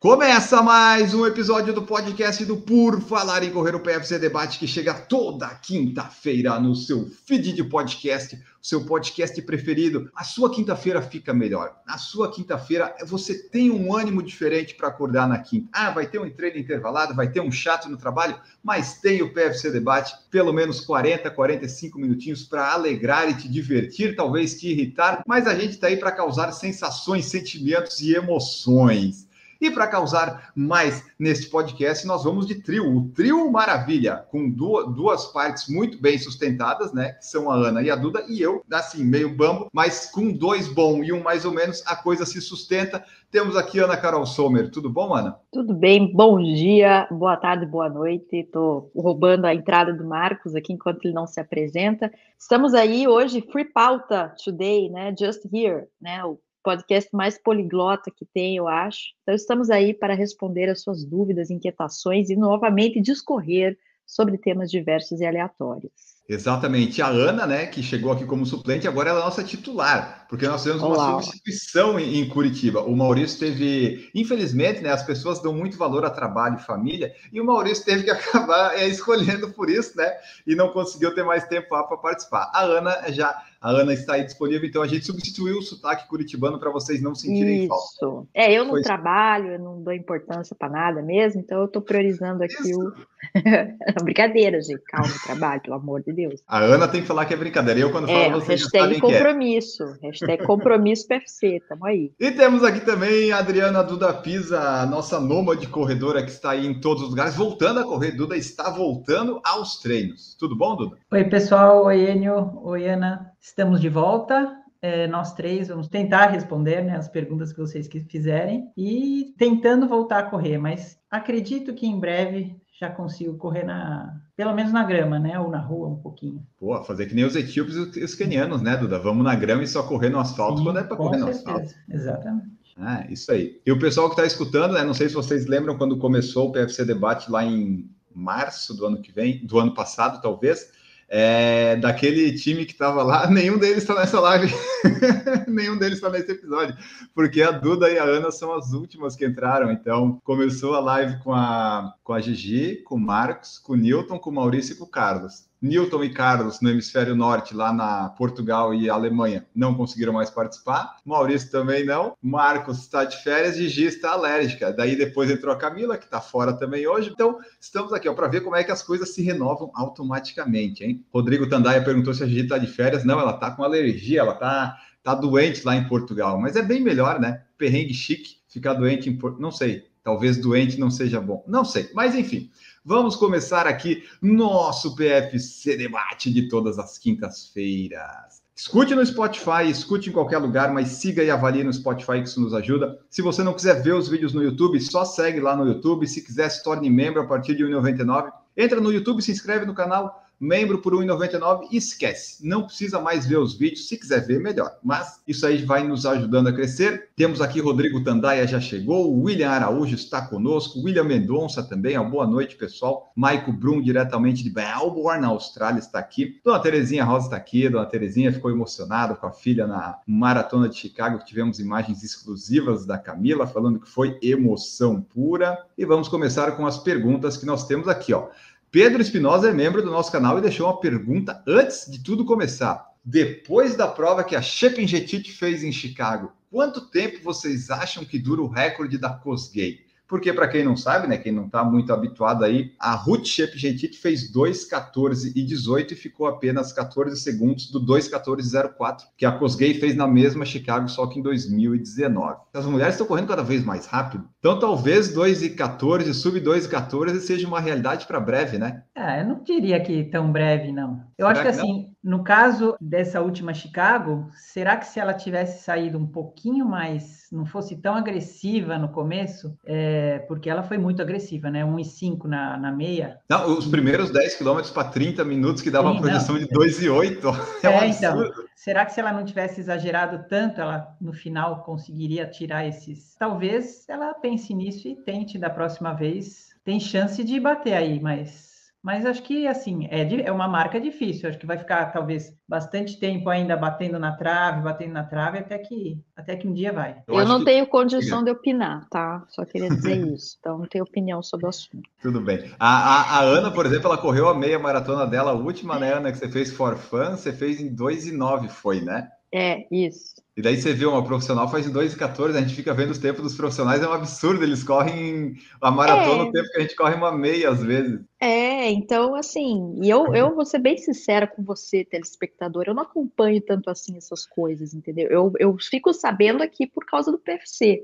[0.00, 4.66] Começa mais um episódio do podcast do Por Falar em Correr o PFC Debate que
[4.66, 10.10] chega toda quinta-feira no seu feed de podcast, seu podcast preferido.
[10.16, 11.76] A sua quinta-feira fica melhor.
[11.86, 15.68] A sua quinta-feira você tem um ânimo diferente para acordar na quinta.
[15.70, 19.34] Ah, vai ter um treino intervalado, vai ter um chato no trabalho, mas tem o
[19.34, 25.22] PFC Debate, pelo menos 40, 45 minutinhos para alegrar e te divertir, talvez te irritar,
[25.26, 29.28] mas a gente está aí para causar sensações, sentimentos e emoções.
[29.60, 34.94] E para causar mais neste podcast, nós vamos de trio, o trio Maravilha, com duas,
[34.94, 37.12] duas partes muito bem sustentadas, né?
[37.12, 40.66] Que são a Ana e a Duda, e eu, assim, meio bambo, mas com dois
[40.66, 43.04] bom e um mais ou menos, a coisa se sustenta.
[43.30, 44.70] Temos aqui Ana Carol Sommer.
[44.70, 45.38] Tudo bom, Ana?
[45.52, 48.36] Tudo bem, bom dia, boa tarde, boa noite.
[48.36, 52.10] Estou roubando a entrada do Marcos aqui enquanto ele não se apresenta.
[52.38, 55.14] Estamos aí hoje, Free Pauta Today, né?
[55.16, 56.22] Just Here, né?
[56.62, 59.00] Podcast mais poliglota que tem, eu acho.
[59.22, 65.20] Então, estamos aí para responder as suas dúvidas, inquietações e novamente discorrer sobre temas diversos
[65.20, 66.10] e aleatórios.
[66.30, 67.02] Exatamente.
[67.02, 70.46] A Ana, né, que chegou aqui como suplente, agora ela é a nossa titular, porque
[70.46, 72.82] nós temos uma substituição em, em Curitiba.
[72.82, 77.40] O Maurício teve, infelizmente, né, as pessoas dão muito valor a trabalho e família, e
[77.40, 80.08] o Maurício teve que acabar é, escolhendo por isso, né,
[80.46, 82.48] e não conseguiu ter mais tempo lá para participar.
[82.54, 86.58] A Ana já, a Ana está aí disponível, então a gente substituiu o sotaque curitibano
[86.58, 87.84] para vocês não sentirem falta.
[87.84, 88.28] Isso.
[88.32, 91.82] É, eu não Foi- trabalho, eu não dou importância para nada mesmo, então eu estou
[91.82, 92.80] priorizando aqui Isso.
[92.80, 92.92] o.
[94.02, 94.82] Brincadeira, gente.
[94.86, 96.40] Calma, trabalho, pelo amor de Deus.
[96.46, 97.80] A Ana tem que falar que é brincadeira.
[97.80, 99.18] Eu, quando É, falo, vocês hashtag sabem que é.
[99.18, 99.84] compromisso.
[100.02, 102.12] Hashtag compromisso PFC, tamo aí.
[102.18, 106.66] E temos aqui também a Adriana Duda Pisa, a nossa nômade corredora que está aí
[106.66, 108.12] em todos os lugares, voltando a correr.
[108.12, 110.34] Duda está voltando aos treinos.
[110.38, 110.96] Tudo bom, Duda?
[111.12, 111.84] Oi, pessoal.
[111.84, 112.58] Oi, Enio.
[112.62, 113.30] Oi, Ana.
[113.40, 114.56] Estamos de volta.
[114.82, 120.20] É, nós três vamos tentar responder né, as perguntas que vocês fizerem e tentando voltar
[120.20, 125.18] a correr, mas acredito que em breve já consigo correr na, pelo menos na grama,
[125.18, 125.38] né?
[125.38, 126.42] Ou na rua um pouquinho.
[126.58, 128.98] Pô, fazer que nem os etíopes e os quenianos, né, Duda?
[128.98, 131.50] Vamos na grama e só correr no asfalto Sim, quando é para correr no certeza.
[131.50, 131.74] asfalto.
[131.90, 132.60] Exatamente.
[132.78, 133.60] Ah, isso aí.
[133.66, 134.82] E o pessoal que está escutando, né?
[134.82, 139.02] Não sei se vocês lembram quando começou o PFC Debate lá em março do ano
[139.02, 140.72] que vem, do ano passado, talvez.
[141.12, 144.54] É, daquele time que estava lá, nenhum deles está nessa live,
[145.48, 146.76] nenhum deles está nesse episódio,
[147.12, 149.72] porque a Duda e a Ana são as últimas que entraram.
[149.72, 154.20] Então, começou a live com a, com a Gigi, com o Marcos, com o Newton,
[154.20, 155.49] com o Maurício e com o Carlos.
[155.60, 160.96] Newton e Carlos no hemisfério norte, lá na Portugal e Alemanha, não conseguiram mais participar.
[161.04, 162.16] Maurício também não.
[162.22, 164.72] Marcos está de férias, Gigi está alérgica.
[164.72, 167.10] Daí depois entrou a Camila, que está fora também hoje.
[167.10, 171.04] Então, estamos aqui para ver como é que as coisas se renovam automaticamente, hein?
[171.12, 173.04] Rodrigo Tandaia perguntou se a Gigi está de férias.
[173.04, 176.40] Não, ela está com alergia, ela está tá doente lá em Portugal.
[176.40, 177.42] Mas é bem melhor, né?
[177.58, 179.42] Perrengue chique, ficar doente em Portugal.
[179.42, 179.90] Não sei.
[180.02, 181.44] Talvez doente não seja bom.
[181.46, 181.90] Não sei.
[181.94, 182.50] Mas enfim.
[182.82, 188.40] Vamos começar aqui nosso PFC debate de todas as quintas-feiras.
[188.56, 192.40] Escute no Spotify, escute em qualquer lugar, mas siga e avalie no Spotify que isso
[192.40, 192.98] nos ajuda.
[193.10, 196.06] Se você não quiser ver os vídeos no YouTube, só segue lá no YouTube.
[196.06, 198.32] Se quiser, se torne membro a partir de R$ 1,99.
[198.56, 202.46] Entra no YouTube, se inscreve no canal, membro por R$ 1,99 e esquece.
[202.46, 204.78] Não precisa mais ver os vídeos, se quiser ver, melhor.
[204.82, 207.10] Mas isso aí vai nos ajudando a crescer.
[207.14, 212.26] Temos aqui Rodrigo Tandaia já chegou, William Araújo está conosco, William Mendonça também, ó, boa
[212.26, 213.12] noite, pessoal.
[213.14, 216.40] Maico Brum, diretamente de Melbourne, na Austrália, está aqui.
[216.42, 220.76] Dona Terezinha Rosa está aqui, Dona Terezinha ficou emocionada com a filha na Maratona de
[220.76, 225.58] Chicago, tivemos imagens exclusivas da Camila, falando que foi emoção pura.
[225.76, 228.28] E vamos começar com as perguntas que nós temos aqui, ó.
[228.72, 232.86] Pedro Espinosa é membro do nosso canal e deixou uma pergunta antes de tudo começar.
[233.04, 238.16] Depois da prova que a Shep Ingetit fez em Chicago, quanto tempo vocês acham que
[238.16, 239.80] dura o recorde da Cosgay?
[240.10, 243.96] Porque, para quem não sabe, né, quem não está muito habituado aí, a Ruth Shep-Gentit
[243.96, 249.94] fez 2,14 e 18 e ficou apenas 14 segundos do 2,14,04, que a Cosgay fez
[249.94, 252.40] na mesma Chicago, só que em 2019.
[252.52, 257.60] As mulheres estão correndo cada vez mais rápido, então talvez 2,14, sub 2,14 seja uma
[257.60, 258.82] realidade para breve, né?
[258.96, 261.04] Ah, eu não diria que tão breve, não.
[261.16, 265.12] Eu Será acho que que assim, No caso dessa última Chicago, será que se ela
[265.12, 270.78] tivesse saído um pouquinho mais, não fosse tão agressiva no começo, é, porque ela foi
[270.78, 271.62] muito agressiva, né?
[271.62, 273.20] 1,5 na, na meia.
[273.28, 276.42] Não, os primeiros 10 quilômetros para 30 minutos que dava Sim, uma projeção não.
[276.42, 277.20] de 2,8.
[277.62, 278.18] É, um É, então.
[278.18, 278.48] absurdo.
[278.54, 283.14] Será que se ela não tivesse exagerado tanto, ela no final conseguiria tirar esses?
[283.18, 286.50] Talvez ela pense nisso e tente da próxima vez.
[286.64, 288.49] Tem chance de bater aí, mas
[288.82, 291.28] mas acho que assim é, é uma marca difícil.
[291.28, 295.58] Acho que vai ficar talvez bastante tempo ainda batendo na trave, batendo na trave até
[295.58, 297.02] que até que um dia vai.
[297.06, 299.24] Eu, acho não que- tenho condição de opinar, tá?
[299.28, 300.36] Só queria dizer isso.
[300.40, 301.88] Então, não tenho opinião sobre o assunto.
[302.00, 302.50] Tudo bem.
[302.58, 305.92] A, a, a Ana, por exemplo, ela correu a meia maratona dela, a última, né,
[305.94, 309.10] Ana, que você fez for fun, você fez em 2,9, foi, né?
[309.32, 310.19] É, isso.
[310.40, 313.22] E daí você vê uma profissional faz em 2,14, a gente fica vendo os tempos
[313.22, 316.24] dos profissionais, é um absurdo, eles correm a maratona É.
[316.24, 318.00] no tempo que a gente corre uma meia às vezes.
[318.18, 322.84] É, então, assim, e eu, eu vou ser bem sincera com você, telespectador, eu não
[322.84, 325.08] acompanho tanto assim essas coisas, entendeu?
[325.10, 327.82] Eu, eu fico sabendo aqui por causa do PFC,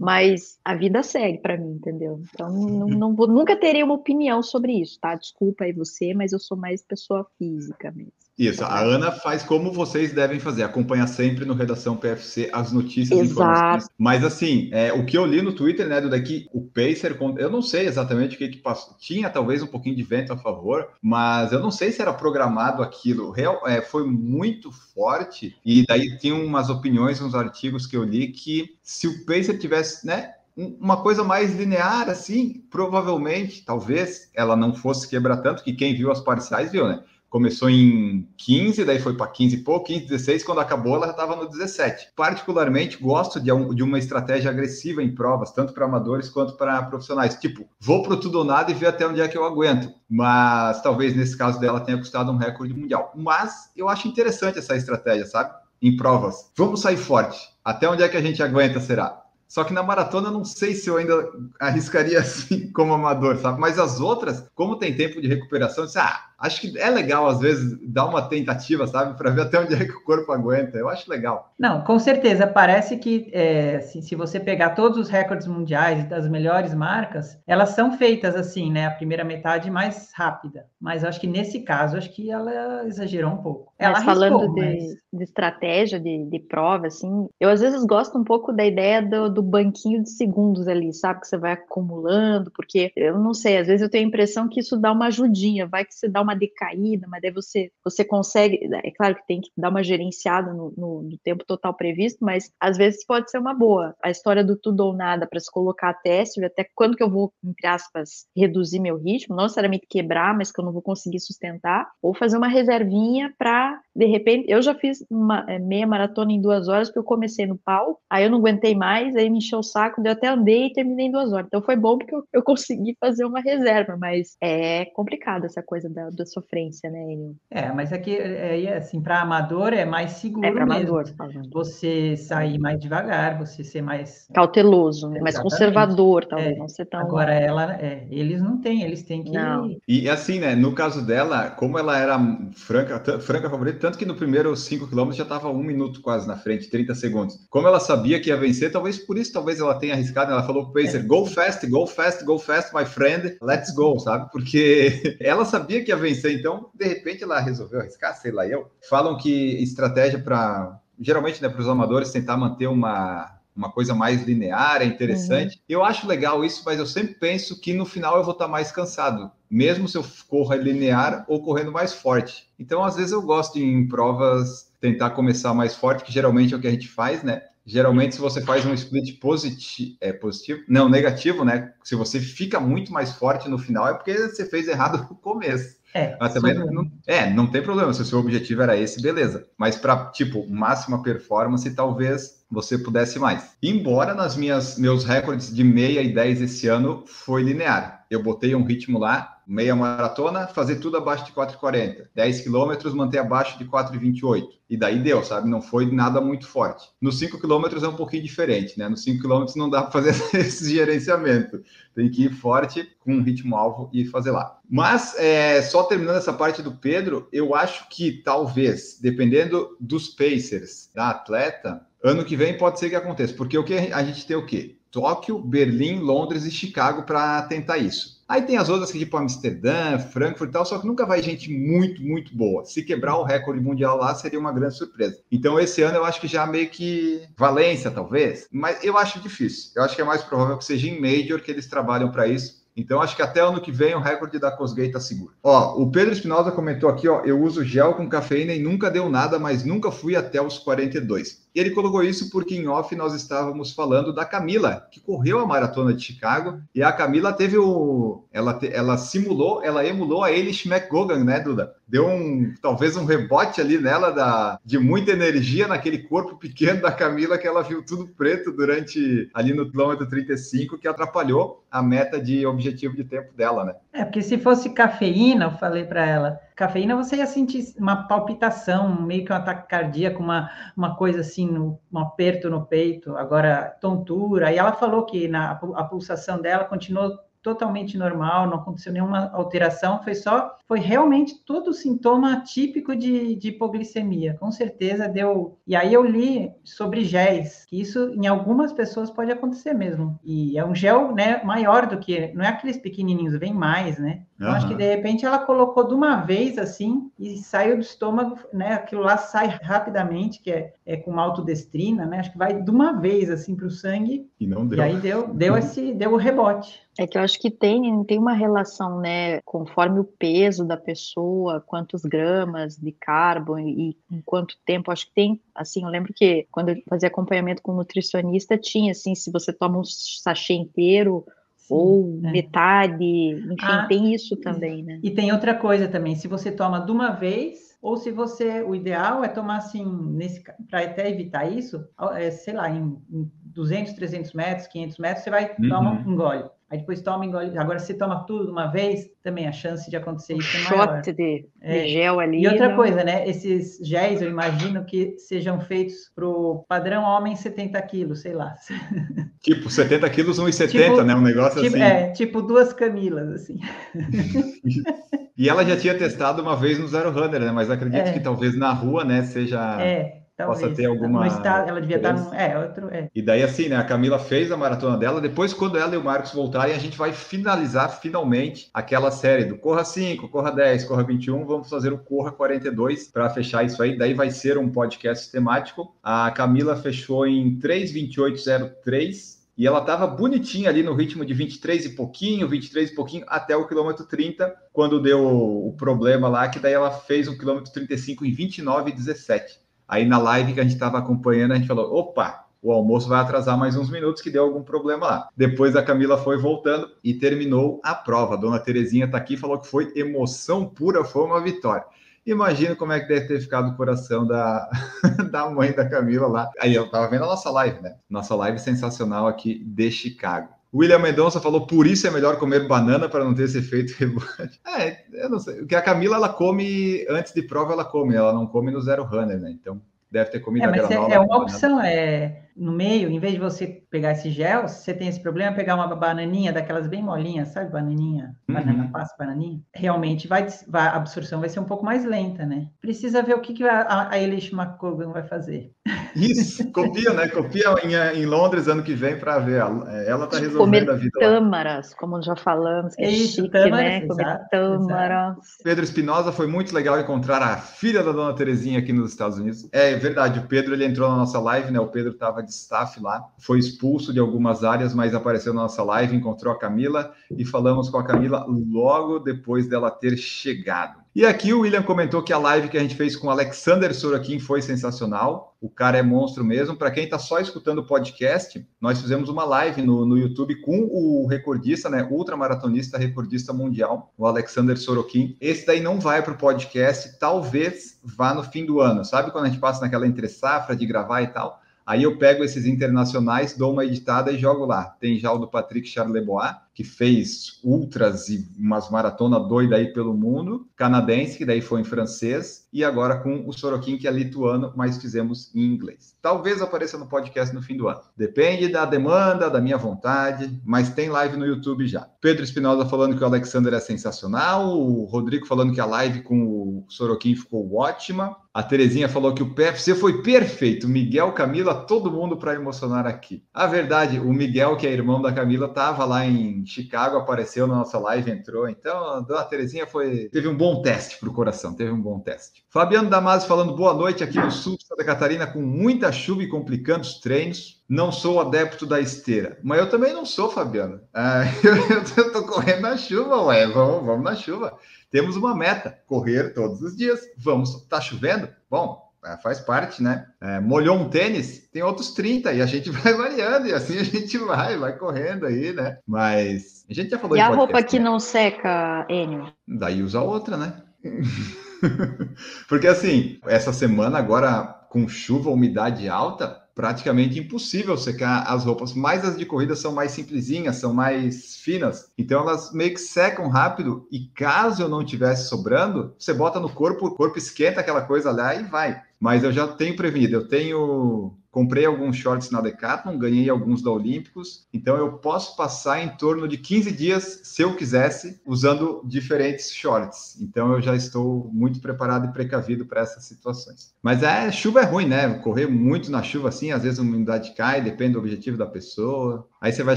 [0.00, 2.22] mas a vida segue para mim, entendeu?
[2.32, 5.14] Então, não, não vou, nunca terei uma opinião sobre isso, tá?
[5.14, 8.27] Desculpa aí você, mas eu sou mais pessoa física mesmo.
[8.38, 13.18] Isso, a Ana faz como vocês devem fazer, acompanha sempre no Redação PFC as notícias
[13.18, 13.32] e Exato.
[13.32, 13.88] informações.
[13.98, 17.50] Mas assim, é, o que eu li no Twitter, né, do daqui, o Pacer, eu
[17.50, 20.88] não sei exatamente o que que passou, tinha talvez um pouquinho de vento a favor,
[21.02, 26.16] mas eu não sei se era programado aquilo, Real, é, foi muito forte, e daí
[26.18, 30.76] tem umas opiniões, uns artigos que eu li, que se o Pacer tivesse, né, um-
[30.80, 36.10] uma coisa mais linear, assim, provavelmente, talvez, ela não fosse quebrar tanto, que quem viu
[36.12, 37.02] as parciais viu, né?
[37.30, 41.12] Começou em 15, daí foi para 15 e pouco, 15, 16, quando acabou ela já
[41.12, 42.12] estava no 17.
[42.16, 47.34] Particularmente gosto de, de uma estratégia agressiva em provas, tanto para amadores quanto para profissionais.
[47.34, 49.92] Tipo, vou pro tudo ou nada e ver até onde é que eu aguento.
[50.08, 53.12] Mas talvez nesse caso dela tenha custado um recorde mundial.
[53.14, 55.52] Mas eu acho interessante essa estratégia, sabe?
[55.82, 56.50] Em provas.
[56.56, 57.38] Vamos sair forte.
[57.62, 59.22] Até onde é que a gente aguenta, será?
[59.46, 63.60] Só que na maratona não sei se eu ainda arriscaria assim como amador, sabe?
[63.60, 67.26] Mas as outras, como tem tempo de recuperação, eu disse, ah, acho que é legal
[67.26, 69.16] às vezes dar uma tentativa, sabe?
[69.16, 70.78] Para ver até onde é que o corpo aguenta.
[70.78, 71.52] Eu acho legal.
[71.58, 72.46] Não, com certeza.
[72.46, 77.70] Parece que é, assim, se você pegar todos os recordes mundiais das melhores marcas, elas
[77.70, 78.86] são feitas assim, né?
[78.86, 80.66] A primeira metade mais rápida.
[80.80, 83.72] Mas eu acho que nesse caso, acho que ela exagerou um pouco.
[83.78, 87.84] Ela Mas falando arriscou, de, mas- de estratégia, de, de prova, assim, eu às vezes
[87.84, 91.20] gosto um pouco da ideia do, do banquinho de segundos ali, sabe?
[91.20, 94.60] Que você vai acumulando, porque eu não sei, às vezes eu tenho a impressão que
[94.60, 98.58] isso dá uma ajudinha, vai que você dá uma decaída, mas daí você, você consegue,
[98.84, 102.50] é claro que tem que dar uma gerenciada no, no, no tempo total previsto, mas
[102.60, 103.94] às vezes pode ser uma boa.
[104.02, 107.32] A história do tudo ou nada para se colocar teste, até quando que eu vou,
[107.44, 111.88] entre aspas, reduzir meu ritmo, não necessariamente quebrar, mas que eu não vou conseguir sustentar,
[112.02, 116.40] ou fazer uma reservinha para, de repente, eu já fiz uma é, meia maratona em
[116.40, 119.58] duas horas, porque eu comecei no pau, aí eu não aguentei mais, aí me encheu
[119.58, 121.46] o saco, eu até andei e terminei em duas horas.
[121.48, 125.90] Então foi bom porque eu, eu consegui fazer uma reserva, mas é complicado essa coisa
[125.90, 127.34] da, da sofrência, né, Enio?
[127.50, 130.96] É, mas aqui, é, é, assim, para amador é mais seguro É para mesmo.
[130.96, 131.50] amador falando.
[131.52, 134.28] Você sair mais devagar, você ser mais.
[134.32, 135.20] Cauteloso, né?
[135.20, 136.58] mais conservador, talvez, É.
[136.58, 137.00] não ser tão.
[137.00, 139.32] Agora ela, é, eles não têm, eles têm que.
[139.32, 139.76] Não.
[139.88, 140.54] E assim, né?
[140.54, 142.16] No caso dela, como ela era
[142.54, 146.36] franca, franca favorita, tanto que no primeiro 5 km já estava um minuto quase na
[146.36, 147.38] frente, 30 segundos.
[147.48, 150.30] Como ela sabia que ia vencer, talvez por isso, talvez ela tenha arriscado.
[150.30, 154.30] Ela falou pro Pacer: go fast, go fast, go fast, my friend, let's go, sabe?
[154.30, 158.70] Porque ela sabia que ia vencer, então de repente ela resolveu arriscar, sei lá eu.
[158.90, 164.22] Falam que estratégia para geralmente, né, para os amadores tentar manter uma uma coisa mais
[164.22, 165.60] linear, é interessante.
[165.68, 168.70] Eu acho legal isso, mas eu sempre penso que no final eu vou estar mais
[168.70, 172.48] cansado, mesmo se eu corra linear ou correndo mais forte.
[172.56, 176.56] Então, às vezes eu gosto de, em provas tentar começar mais forte, que geralmente é
[176.56, 177.42] o que a gente faz, né?
[177.66, 181.74] Geralmente, se você faz um split positivo, é positivo, não negativo, né?
[181.82, 185.76] Se você fica muito mais forte no final, é porque você fez errado no começo.
[185.92, 187.92] É, Mas também não, é, não tem problema.
[187.92, 189.46] Se o seu objetivo era esse, beleza.
[189.56, 193.56] Mas para, tipo, máxima performance, talvez você pudesse mais.
[193.62, 198.06] Embora nas minhas meus recordes de meia e 10 esse ano foi linear.
[198.10, 202.08] Eu botei um ritmo lá, meia maratona, fazer tudo abaixo de 4,40.
[202.14, 204.48] 10 quilômetros, manter abaixo de 4,28.
[204.70, 205.48] E daí deu, sabe?
[205.48, 206.88] Não foi nada muito forte.
[207.00, 208.88] Nos 5 quilômetros é um pouquinho diferente, né?
[208.88, 211.62] Nos 5 quilômetros não dá para fazer esse gerenciamento.
[211.94, 214.58] Tem que ir forte, com um ritmo alvo e fazer lá.
[214.68, 220.90] Mas, é, só terminando essa parte do Pedro, eu acho que talvez, dependendo dos pacers
[220.94, 223.34] da atleta, ano que vem pode ser que aconteça.
[223.34, 224.76] Porque o que a gente tem o quê?
[224.90, 228.18] Tóquio, Berlim, Londres e Chicago para tentar isso.
[228.28, 231.50] Aí tem as outras que tipo Amsterdã, Frankfurt e tal, só que nunca vai gente
[231.50, 232.64] muito, muito boa.
[232.64, 235.18] Se quebrar o recorde mundial lá, seria uma grande surpresa.
[235.32, 239.72] Então, esse ano eu acho que já meio que Valência, talvez, mas eu acho difícil.
[239.76, 242.58] Eu acho que é mais provável que seja em Major que eles trabalham para isso.
[242.76, 245.32] Então, acho que até ano que vem o recorde da Cosgate está seguro.
[245.42, 249.08] Ó, o Pedro Espinosa comentou aqui, ó, eu uso gel com cafeína e nunca deu
[249.08, 251.47] nada, mas nunca fui até os 42.
[251.54, 255.46] E ele colocou isso porque em off nós estávamos falando da Camila, que correu a
[255.46, 258.24] maratona de Chicago, e a Camila teve o.
[258.32, 258.72] Ela, te...
[258.72, 261.74] ela simulou, ela emulou a Elish McGogan, né, Duda?
[261.86, 266.92] Deu um talvez um rebote ali nela da, de muita energia naquele corpo pequeno da
[266.92, 272.20] Camila, que ela viu tudo preto durante ali no quilômetro 35, que atrapalhou a meta
[272.20, 273.74] de objetivo de tempo dela, né?
[273.92, 279.00] É, porque se fosse cafeína, eu falei para ela, cafeína você ia sentir uma palpitação,
[279.00, 283.76] meio que um ataque cardíaco, uma, uma coisa assim, no, um aperto no peito, agora
[283.80, 284.52] tontura.
[284.52, 290.02] E ela falou que na, a pulsação dela continuou totalmente normal, não aconteceu nenhuma alteração,
[290.02, 295.58] foi só, foi realmente todo sintoma típico de, de hipoglicemia, com certeza deu.
[295.66, 300.18] E aí eu li sobre géis, que isso em algumas pessoas pode acontecer mesmo.
[300.24, 304.22] E é um gel, né, maior do que, não é aqueles pequenininhos, vem mais, né?
[304.38, 304.54] Então, uhum.
[304.54, 308.74] acho que de repente ela colocou de uma vez assim e saiu do estômago, né?
[308.74, 312.20] Aquilo lá sai rapidamente, que é, é com maltodestrina, né?
[312.20, 314.30] Acho que vai de uma vez assim para o sangue.
[314.38, 314.78] E não deu.
[314.78, 316.80] E aí deu, deu esse, deu o rebote.
[316.98, 319.40] É que eu acho que tem, tem uma relação, né?
[319.42, 324.90] Conforme o peso da pessoa, quantos gramas de carbo e, em quanto tempo.
[324.90, 329.14] Acho que tem, assim, eu lembro que quando eu fazia acompanhamento com nutricionista, tinha assim,
[329.14, 331.24] se você toma um sachê inteiro
[331.70, 332.32] ou é.
[332.32, 334.98] metade, enfim, ah, tem isso também, né?
[335.00, 338.74] E tem outra coisa também, se você toma de uma vez, ou se você, o
[338.74, 343.92] ideal é tomar assim, nesse para até evitar isso, é, sei lá, em, em 200,
[343.92, 345.68] 300 metros, 500 metros, você vai uhum.
[345.68, 346.44] tomar um gole.
[346.70, 347.56] Aí depois toma, engole.
[347.56, 350.96] Agora, se toma tudo de uma vez, também a chance de acontecer isso é maior.
[350.96, 351.82] Shot de, é.
[351.82, 352.42] de gel ali.
[352.42, 352.76] E outra não...
[352.76, 353.26] coisa, né?
[353.26, 358.54] Esses géis, eu imagino que sejam feitos para o padrão homem 70 quilos, sei lá.
[359.40, 361.14] Tipo, 70 quilos, 1,70, tipo, né?
[361.14, 361.82] Um negócio tipo, assim.
[361.82, 363.58] É, tipo duas camilas, assim.
[365.38, 367.52] e ela já tinha testado uma vez no Zero Runner, né?
[367.52, 368.12] Mas acredito é.
[368.12, 369.80] que talvez na rua, né, seja...
[369.80, 370.18] É.
[370.38, 370.60] Talvez.
[370.60, 371.26] possa ter alguma.
[371.26, 372.32] Estado, ela devia estar no.
[372.32, 372.88] É, outro.
[372.94, 373.10] É.
[373.12, 373.74] E daí, assim, né?
[373.74, 375.20] A Camila fez a maratona dela.
[375.20, 379.58] Depois, quando ela e o Marcos voltarem, a gente vai finalizar finalmente aquela série do
[379.58, 381.44] Corra 5, Corra 10, Corra 21.
[381.44, 383.98] Vamos fazer o Corra 42 para fechar isso aí.
[383.98, 385.92] Daí vai ser um podcast temático.
[386.00, 389.38] A Camila fechou em 3,2803.
[389.56, 393.56] E ela estava bonitinha ali no ritmo de 23 e pouquinho, 23 e pouquinho, até
[393.56, 398.24] o quilômetro 30, quando deu o problema lá, que daí ela fez o quilômetro 35
[398.24, 399.66] em 29 e 17.
[399.88, 403.20] Aí na live que a gente estava acompanhando, a gente falou: opa, o almoço vai
[403.20, 405.28] atrasar mais uns minutos, que deu algum problema lá.
[405.36, 408.34] Depois a Camila foi voltando e terminou a prova.
[408.34, 411.84] A dona Terezinha está aqui falou que foi emoção pura, foi uma vitória.
[412.26, 414.68] Imagina como é que deve ter ficado o coração da,
[415.32, 416.50] da mãe da Camila lá.
[416.60, 417.96] Aí eu estava vendo a nossa live, né?
[418.10, 420.57] Nossa live sensacional aqui de Chicago.
[420.72, 424.60] William Mendonça falou, por isso é melhor comer banana para não ter esse efeito rebote.
[424.78, 425.56] É, eu não sei.
[425.56, 429.02] Porque a Camila, ela come, antes de prova, ela come, ela não come no zero
[429.04, 429.50] runner, né?
[429.50, 431.12] Então, deve ter comido é, a mas granola.
[431.12, 434.84] É, é uma opção, é no meio, em vez de você pegar esse gel, se
[434.84, 437.70] você tem esse problema, pegar uma bananinha daquelas bem molinhas, sabe?
[437.70, 438.54] Bananinha, uhum.
[438.54, 439.60] banana passa, bananinha.
[439.74, 442.68] Realmente vai, vai, a absorção vai ser um pouco mais lenta, né?
[442.80, 445.72] Precisa ver o que, que a, a Elish McCogan vai fazer.
[446.16, 447.28] Isso, copia, né?
[447.28, 449.60] Copia em, em Londres ano que vem para ver.
[450.06, 451.20] Ela está resolvendo Comer a vida.
[451.20, 451.96] Tâmaras, lá.
[451.96, 454.06] como já falamos, que é Isso, chique, tâmaras, né?
[454.06, 455.32] Comer exato, tâmaras.
[455.32, 455.62] Exato.
[455.62, 459.68] Pedro Espinosa, foi muito legal encontrar a filha da dona Terezinha aqui nos Estados Unidos.
[459.72, 461.78] É verdade, o Pedro ele entrou na nossa live, né?
[461.78, 465.82] O Pedro estava de staff lá, foi expulso de algumas áreas, mas apareceu na nossa
[465.82, 470.98] live, encontrou a Camila e falamos com a Camila logo depois dela ter chegado.
[471.18, 473.92] E aqui o William comentou que a live que a gente fez com o Alexander
[473.92, 475.56] Sorokin foi sensacional.
[475.60, 476.76] O cara é monstro mesmo.
[476.76, 480.88] Para quem está só escutando o podcast, nós fizemos uma live no, no YouTube com
[480.92, 482.06] o recordista, né?
[482.08, 485.36] Ultramaratonista recordista mundial, o Alexander Sorokin.
[485.40, 489.04] Esse daí não vai para o podcast, talvez vá no fim do ano.
[489.04, 491.60] Sabe quando a gente passa naquela entre safra de gravar e tal?
[491.88, 494.94] Aí eu pego esses internacionais, dou uma editada e jogo lá.
[495.00, 500.14] Tem já o do Patrick Charlebois, que fez ultras e umas maratonas doidas aí pelo
[500.14, 504.72] mundo, canadense, que daí foi em francês, e agora com o Sorokin, que é lituano,
[504.76, 506.14] mas fizemos em inglês.
[506.22, 508.00] Talvez apareça no podcast no fim do ano.
[508.16, 512.08] Depende da demanda, da minha vontade, mas tem live no YouTube já.
[512.20, 516.44] Pedro Espinosa falando que o Alexander é sensacional, o Rodrigo falando que a live com
[516.44, 518.36] o Sorokin ficou ótima.
[518.54, 520.88] A Terezinha falou que o PFC foi perfeito.
[520.88, 523.44] Miguel, Camila, todo mundo para emocionar aqui.
[523.54, 527.76] A verdade, o Miguel, que é irmão da Camila, estava lá em Chicago, apareceu na
[527.76, 528.68] nossa live, entrou.
[528.68, 532.20] Então, a dona Terezinha foi, teve um bom teste para o coração, teve um bom
[532.20, 532.64] teste.
[532.68, 536.48] Fabiano Damasio falando boa noite aqui no sul de Santa Catarina, com muita chuva e
[536.48, 537.82] complicando os treinos.
[537.88, 541.00] Não sou adepto da esteira, mas eu também não sou, Fabiano.
[541.14, 544.78] Ah, eu, estou correndo na chuva, ué, vamos, vamos na chuva.
[545.10, 547.20] Temos uma meta, correr todos os dias.
[547.38, 548.48] Vamos, tá chovendo?
[548.70, 550.26] Bom, faz parte, né?
[550.40, 554.04] É, molhou um tênis, tem outros 30 e a gente vai variando e assim a
[554.04, 555.98] gente vai, vai correndo aí, né?
[556.06, 558.04] Mas a gente já falou E a roupa que né?
[558.04, 559.52] não seca, Enio?
[559.66, 560.72] Daí usa outra, né?
[562.68, 569.24] Porque assim, essa semana agora com chuva, umidade alta, praticamente impossível secar as roupas, mas
[569.24, 574.06] as de corrida são mais simplesinhas, são mais finas, então elas meio que secam rápido
[574.12, 578.30] e caso eu não tivesse sobrando, você bota no corpo, o corpo esquenta aquela coisa
[578.30, 579.02] lá e vai.
[579.18, 583.90] Mas eu já tenho prevenido, eu tenho comprei alguns shorts na Decathlon, ganhei alguns da
[583.90, 589.72] Olímpicos, então eu posso passar em torno de 15 dias, se eu quisesse, usando diferentes
[589.72, 590.36] shorts.
[590.40, 593.94] Então eu já estou muito preparado e precavido para essas situações.
[594.02, 595.34] Mas é, chuva é ruim, né?
[595.38, 599.46] Correr muito na chuva assim, às vezes a umidade cai, depende do objetivo da pessoa.
[599.60, 599.96] Aí você vai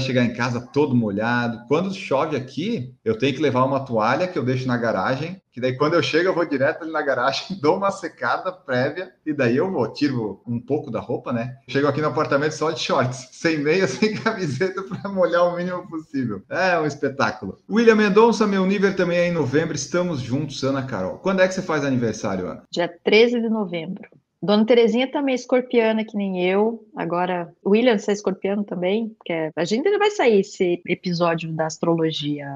[0.00, 1.66] chegar em casa todo molhado.
[1.68, 5.60] Quando chove aqui, eu tenho que levar uma toalha que eu deixo na garagem, que
[5.60, 9.32] daí quando eu chego eu vou direto ali na garagem, dou uma secada prévia e
[9.32, 11.58] daí eu vou, tiro um pouco da roupa, né?
[11.68, 15.86] Chego aqui no apartamento só de shorts, sem meia, sem camiseta para molhar o mínimo
[15.88, 16.42] possível.
[16.48, 17.58] É um espetáculo.
[17.70, 21.18] William Mendonça, meu nível também é em novembro, estamos juntos, Ana Carol.
[21.18, 22.62] Quando é que você faz aniversário, Ana?
[22.70, 24.08] Dia 13 de novembro.
[24.42, 26.84] Dona Terezinha também é escorpiana, que nem eu.
[26.96, 29.10] Agora, William, você é escorpiano também?
[29.10, 32.48] Porque a gente ainda vai sair esse episódio da astrologia.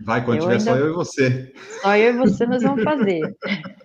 [0.00, 0.64] Vai, quando eu tiver ainda...
[0.64, 1.52] só eu e você.
[1.80, 3.36] Só eu e você nós vamos fazer.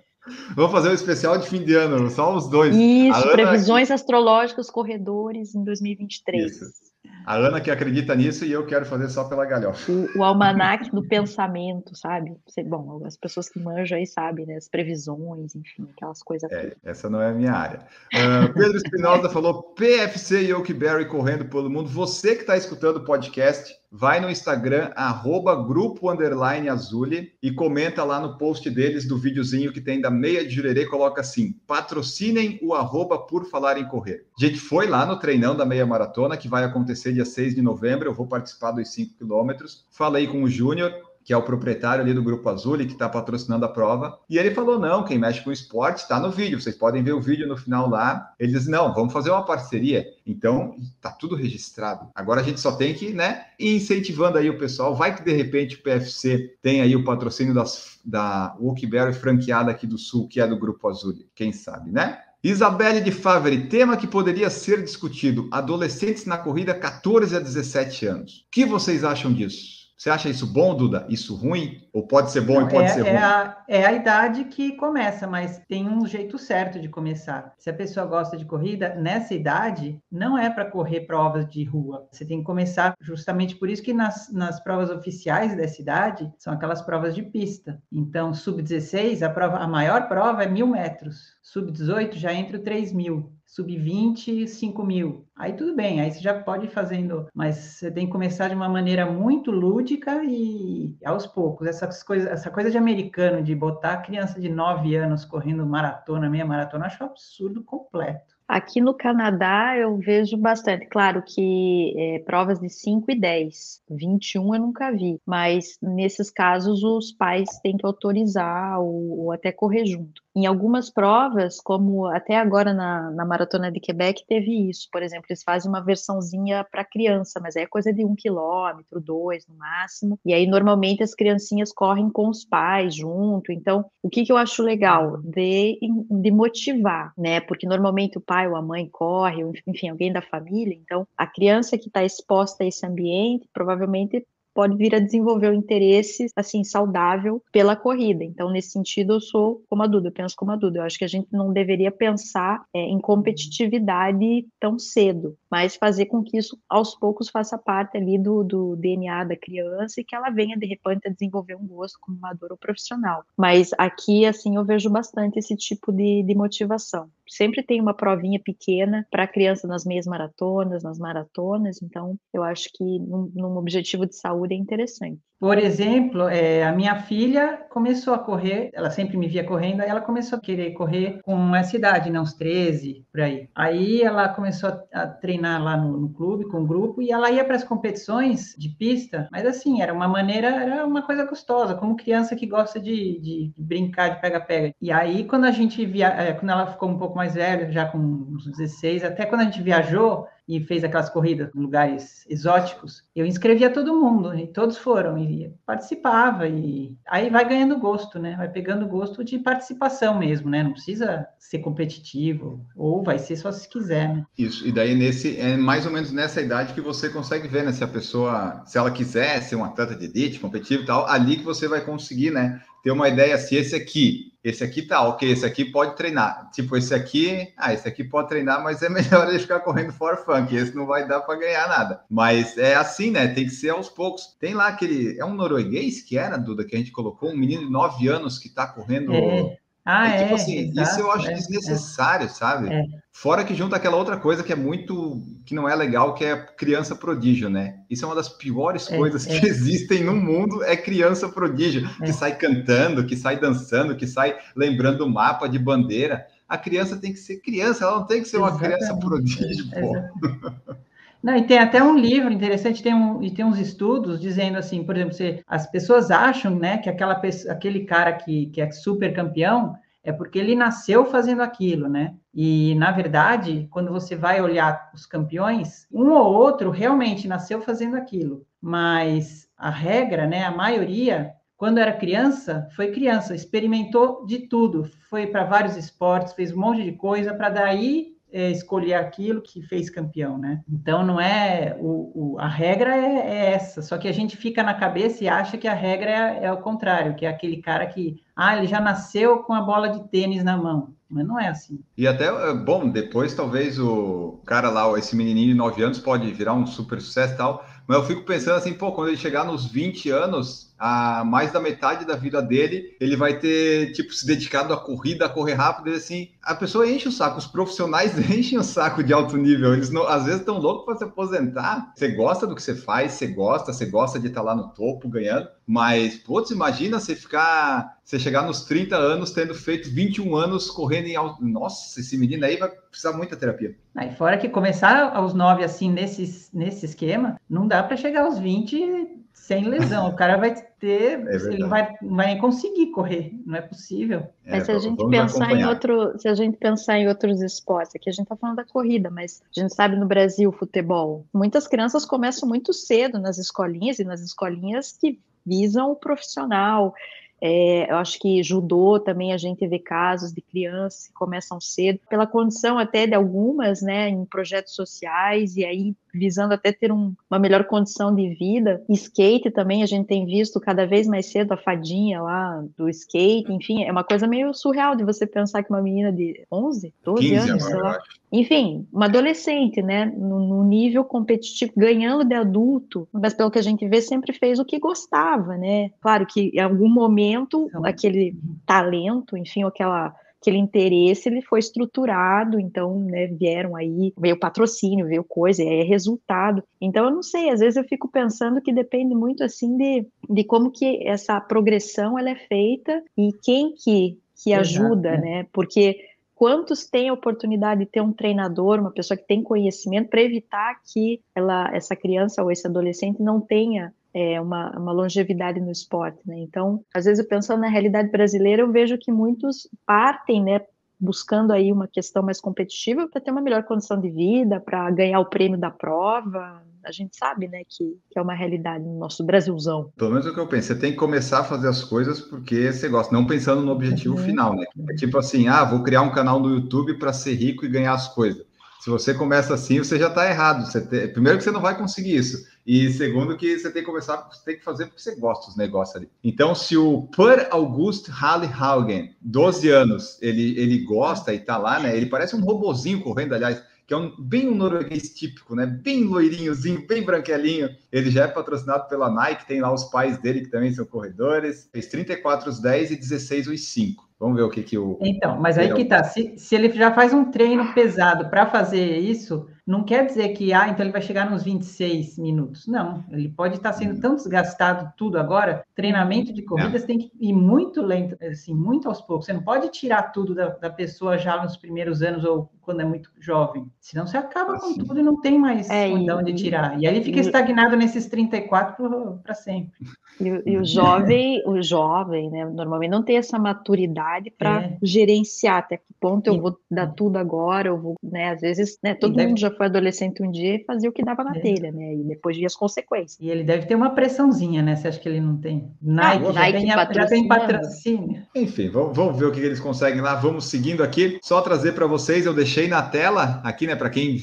[0.55, 2.75] Vamos fazer um especial de fim de ano, só os dois.
[2.75, 6.51] Isso, previsões astrológicas, corredores em 2023.
[6.51, 6.88] Isso.
[7.25, 9.91] A Ana que acredita nisso e eu quero fazer só pela galhofa.
[9.91, 12.35] O, o almanac do pensamento, sabe?
[12.65, 14.55] Bom, as pessoas que manjam aí sabem, né?
[14.55, 16.51] As previsões, enfim, aquelas coisas.
[16.51, 17.79] É, essa não é a minha área.
[18.13, 21.89] Uh, Pedro Espinosa falou PFC e Oakberry correndo pelo mundo.
[21.89, 28.03] Você que está escutando o podcast, vai no Instagram, arroba grupo underline azule e comenta
[28.03, 32.59] lá no post deles do videozinho que tem da meia de jurerê, coloca assim, patrocinem
[32.61, 34.25] o arroba por falar em correr.
[34.39, 37.61] A gente foi lá no treinão da meia maratona, que vai acontecer dia 6 de
[37.61, 40.93] novembro, eu vou participar dos 5 quilômetros, falei com o Júnior,
[41.29, 44.19] que é o proprietário ali do Grupo Azul e que está patrocinando a prova.
[44.27, 47.21] E ele falou: não, quem mexe com esporte está no vídeo, vocês podem ver o
[47.21, 48.33] vídeo no final lá.
[48.39, 50.07] Ele não, vamos fazer uma parceria.
[50.25, 52.09] Então, está tudo registrado.
[52.15, 54.95] Agora a gente só tem que, né, ir incentivando aí o pessoal.
[54.95, 59.85] Vai que de repente o PFC tem aí o patrocínio das, da Wookberry franqueada aqui
[59.85, 61.13] do Sul, que é do Grupo Azul.
[61.35, 62.17] Quem sabe, né?
[62.43, 68.39] Isabelle de Favre, tema que poderia ser discutido: adolescentes na corrida 14 a 17 anos.
[68.47, 69.78] O que vocês acham disso?
[69.99, 71.05] Você acha isso bom, Duda?
[71.09, 71.85] Isso ruim?
[71.91, 73.17] Ou pode ser bom Não, e pode é, ser é ruim?
[73.17, 77.53] A, é a idade que começa, mas tem um jeito certo de começar.
[77.57, 82.07] Se a pessoa gosta de corrida, nessa idade, não é para correr provas de rua.
[82.09, 86.53] Você tem que começar justamente por isso que nas, nas provas oficiais dessa idade são
[86.53, 87.83] aquelas provas de pista.
[87.91, 91.37] Então, sub-16, a, prova, a maior prova é mil metros.
[91.43, 95.25] Sub-18 já entra o 3 mil sub-20, 5 mil.
[95.35, 98.55] Aí tudo bem, aí você já pode ir fazendo, mas você tem que começar de
[98.55, 101.67] uma maneira muito lúdica e aos poucos.
[101.67, 106.29] Essas coisas, essa coisa de americano, de botar a criança de 9 anos correndo maratona,
[106.29, 108.39] meia maratona, acho um absurdo completo.
[108.49, 110.87] Aqui no Canadá eu vejo bastante.
[110.87, 116.83] Claro que é, provas de 5 e 10, 21 eu nunca vi, mas nesses casos
[116.83, 120.23] os pais têm que autorizar ou, ou até correr junto.
[120.39, 124.87] Em algumas provas, como até agora na, na, Maratona de Quebec, teve isso.
[124.89, 129.45] Por exemplo, eles fazem uma versãozinha para criança, mas é coisa de um quilômetro, dois
[129.47, 130.17] no máximo.
[130.25, 133.51] E aí, normalmente, as criancinhas correm com os pais junto.
[133.51, 135.17] Então, o que, que eu acho legal?
[135.17, 135.77] De,
[136.09, 137.41] de motivar, né?
[137.41, 140.73] Porque normalmente o pai ou a mãe corre, enfim, alguém da família.
[140.73, 145.53] Então, a criança que está exposta a esse ambiente provavelmente pode vir a desenvolver o
[145.53, 148.23] interesse, assim, saudável pela corrida.
[148.23, 150.79] Então, nesse sentido, eu sou como a Duda, eu penso como a Duda.
[150.79, 156.05] Eu acho que a gente não deveria pensar é, em competitividade tão cedo, mas fazer
[156.05, 160.15] com que isso, aos poucos, faça parte ali do, do DNA da criança e que
[160.15, 163.23] ela venha, de repente, a desenvolver um gosto como amador ou profissional.
[163.37, 168.39] Mas aqui, assim, eu vejo bastante esse tipo de, de motivação sempre tem uma provinha
[168.43, 173.57] pequena para a criança nas meias maratonas, nas maratonas, então eu acho que num, num
[173.57, 175.21] objetivo de saúde é interessante.
[175.39, 179.89] Por exemplo, é, a minha filha começou a correr, ela sempre me via correndo, aí
[179.89, 183.49] ela começou a querer correr com essa idade, né, uns 13, por aí.
[183.55, 187.45] Aí ela começou a, treinar lá no, no, clube, com o grupo, e ela ia
[187.45, 191.95] para as competições de pista, mas assim, era uma maneira, era uma coisa gostosa, como
[191.95, 194.73] criança que gosta de, de brincar de pega-pega.
[194.81, 197.85] E aí, quando a gente via, é, quando ela ficou um pouco mais velha, já
[197.85, 203.03] com uns 16, até quando a gente viajou, e fez aquelas corridas em lugares exóticos,
[203.15, 208.35] eu inscrevia todo mundo e todos foram e participava e aí vai ganhando gosto, né?
[208.35, 210.63] Vai pegando gosto de participação mesmo, né?
[210.63, 214.25] Não precisa ser competitivo ou vai ser só se quiser, né?
[214.35, 214.67] Isso.
[214.67, 217.71] E daí nesse é mais ou menos nessa idade que você consegue ver, né?
[217.71, 221.37] Se a pessoa, se ela quiser ser um atleta de elite, competitivo e tal, ali
[221.37, 222.59] que você vai conseguir, né?
[222.83, 226.49] Ter uma ideia se esse aqui esse aqui tá ok, esse aqui pode treinar.
[226.51, 230.17] Tipo, esse aqui, ah, esse aqui pode treinar, mas é melhor ele ficar correndo for
[230.17, 232.01] funk, esse não vai dar para ganhar nada.
[232.09, 233.27] Mas é assim, né?
[233.27, 234.35] Tem que ser aos poucos.
[234.39, 237.65] Tem lá aquele, é um norueguês que era, Duda, que a gente colocou, um menino
[237.65, 239.13] de 9 anos que tá correndo.
[239.13, 239.57] É.
[239.85, 242.29] Ah, é, tipo assim, exato, isso eu acho é, desnecessário, é.
[242.29, 242.71] sabe?
[242.71, 242.83] É.
[243.11, 246.37] Fora que junta aquela outra coisa que é muito, que não é legal, que é
[246.37, 247.79] criança prodígio, né?
[247.89, 249.45] Isso é uma das piores é, coisas que é.
[249.45, 255.01] existem no mundo, é criança prodígio, que sai cantando, que sai dançando, que sai lembrando
[255.01, 256.25] o mapa de bandeira.
[256.47, 258.77] A criança tem que ser criança, ela não tem que ser uma Exatamente.
[258.77, 260.75] criança prodígio, pô.
[261.21, 264.83] Não, e tem até um livro interessante, tem um, e tem uns estudos dizendo assim,
[264.85, 269.13] por exemplo, se as pessoas acham, né, que aquela aquele cara que, que é super
[269.13, 272.15] campeão é porque ele nasceu fazendo aquilo, né?
[272.33, 277.97] E na verdade, quando você vai olhar os campeões, um ou outro realmente nasceu fazendo
[277.97, 284.89] aquilo, mas a regra, né, a maioria quando era criança, foi criança, experimentou de tudo,
[285.09, 289.61] foi para vários esportes, fez um monte de coisa para daí é, escolher aquilo que
[289.61, 290.61] fez campeão, né?
[290.69, 294.63] Então não é o, o a regra é, é, essa, só que a gente fica
[294.63, 297.85] na cabeça e acha que a regra é, é o contrário, que é aquele cara
[297.87, 301.47] que ah ele já nasceu com a bola de tênis na mão, mas não é
[301.47, 301.79] assim.
[301.97, 306.31] E até é, bom depois talvez o cara lá, esse menininho de 9 anos pode
[306.31, 309.43] virar um super sucesso e tal, mas eu fico pensando assim, pô, quando ele chegar
[309.43, 314.25] nos 20 anos a mais da metade da vida dele, ele vai ter, tipo, se
[314.25, 318.17] dedicado à corrida, a correr rápido, e assim, a pessoa enche o saco, os profissionais
[318.31, 321.91] enchem o saco de alto nível, eles não, às vezes estão loucos para se aposentar.
[321.95, 325.09] Você gosta do que você faz, você gosta, você gosta de estar lá no topo
[325.09, 330.71] ganhando, mas, putz, imagina você ficar, você chegar nos 30 anos tendo feito 21 anos
[330.71, 331.45] correndo em alto.
[331.45, 333.75] Nossa, esse menino aí vai precisar muita terapia.
[333.95, 338.39] Aí, fora que começar aos 9 assim, nesse, nesse esquema, não dá para chegar aos
[338.39, 339.18] 20
[339.49, 340.09] sem lesão.
[340.09, 344.27] O cara vai ter, é ele vai, vai conseguir correr, não é possível.
[344.45, 345.59] É, mas se a gente pensar acompanhar.
[345.59, 348.63] em outro, se a gente pensar em outros esportes, aqui a gente está falando da
[348.63, 353.97] corrida, mas a gente sabe no Brasil futebol, muitas crianças começam muito cedo nas escolinhas
[353.97, 356.93] e nas escolinhas que visam o profissional.
[357.41, 361.99] É, eu acho que judô também a gente vê casos de crianças que começam cedo,
[362.09, 367.13] pela condição até de algumas, né, em projetos sociais, e aí visando até ter um,
[367.29, 368.83] uma melhor condição de vida.
[368.89, 373.51] Skate também, a gente tem visto cada vez mais cedo a fadinha lá do skate,
[373.51, 377.35] enfim, é uma coisa meio surreal de você pensar que uma menina de 11, 12
[377.35, 377.99] anos, sei lá,
[378.31, 383.61] enfim, uma adolescente, né, no, no, nível competitivo, ganhando de adulto, mas pelo que a
[383.61, 385.91] gente vê, sempre fez o que gostava, né?
[386.01, 392.59] Claro que em algum momento então, aquele talento, enfim, aquela aquele interesse ele foi estruturado,
[392.59, 396.63] então, né, vieram aí, veio patrocínio, veio coisa, é resultado.
[396.79, 400.43] Então, eu não sei, às vezes eu fico pensando que depende muito, assim, de, de
[400.45, 405.97] como que essa progressão ela é feita e quem que, que ajuda, Exato, né, porque
[406.33, 410.79] quantos têm a oportunidade de ter um treinador, uma pessoa que tem conhecimento para evitar
[410.85, 416.19] que ela, essa criança ou esse adolescente não tenha é, uma, uma, longevidade no esporte,
[416.25, 416.39] né?
[416.39, 420.59] Então, às vezes, eu pensando na realidade brasileira, eu vejo que muitos partem, né,
[420.99, 425.21] buscando aí uma questão mais competitiva para ter uma melhor condição de vida, para ganhar
[425.21, 426.61] o prêmio da prova.
[426.83, 429.91] A gente sabe, né, que, que, é uma realidade no nosso Brasilzão.
[429.95, 430.67] Pelo menos é o que eu penso.
[430.67, 434.17] Você tem que começar a fazer as coisas porque você gosta, não pensando no objetivo
[434.17, 434.23] uhum.
[434.23, 434.65] final, né?
[434.89, 437.93] É tipo assim, ah, vou criar um canal no YouTube para ser rico e ganhar
[437.93, 438.49] as coisas.
[438.79, 440.69] Se você começa assim, você já está errado.
[440.89, 441.11] Tem...
[441.11, 442.45] Primeiro que você não vai conseguir isso.
[442.71, 445.57] E segundo que você tem que começar, você tem que fazer porque você gosta dos
[445.57, 446.07] negócios ali.
[446.23, 451.97] Então, se o Per August Hallhaugen, 12 anos, ele, ele gosta e tá lá, né?
[451.97, 455.65] Ele parece um robozinho correndo, aliás, que é um, bem um norueguês típico, né?
[455.65, 457.71] Bem loirinhozinho, bem branquelinho.
[457.91, 461.67] Ele já é patrocinado pela Nike, tem lá os pais dele que também são corredores.
[461.71, 464.07] Fez 34 os 10 e 16 os 5.
[464.19, 464.99] Vamos ver o que, que o.
[465.01, 466.03] Então, mas aí que tá.
[466.03, 470.51] Se, se ele já faz um treino pesado para fazer isso, não quer dizer que,
[470.51, 472.65] ah, então ele vai chegar nos 26 minutos.
[472.65, 475.63] Não, ele pode estar sendo tão desgastado tudo agora.
[475.75, 476.87] Treinamento de corridas é.
[476.87, 479.27] tem que ir muito lento, assim, muito aos poucos.
[479.27, 482.85] Você não pode tirar tudo da, da pessoa já nos primeiros anos ou quando é
[482.85, 483.65] muito jovem.
[483.79, 484.75] Senão você acaba assim.
[484.75, 486.79] com tudo e não tem mais é, de onde tirar.
[486.79, 489.73] E aí ele fica e, estagnado nesses 34 para sempre.
[490.21, 494.77] E, e, o jovem, o jovem, né, normalmente não tem essa maturidade para é.
[494.83, 498.93] gerenciar até que ponto eu vou dar tudo agora, eu vou, né, às vezes, né,
[498.93, 499.37] todo mundo deve...
[499.37, 501.39] já foi adolescente um dia e fazia o que dava na é.
[501.41, 503.17] telha, né, e depois via as consequências.
[503.19, 505.69] E ele deve ter uma pressãozinha, né, você acha que ele não tem?
[505.81, 508.23] Nike, ah, já, Nike tem, já tem patrocínio.
[508.33, 511.85] Enfim, vamos, vamos ver o que eles conseguem lá, vamos seguindo aqui, só trazer para
[511.85, 514.17] vocês, eu deixei na tela, aqui, né, para quem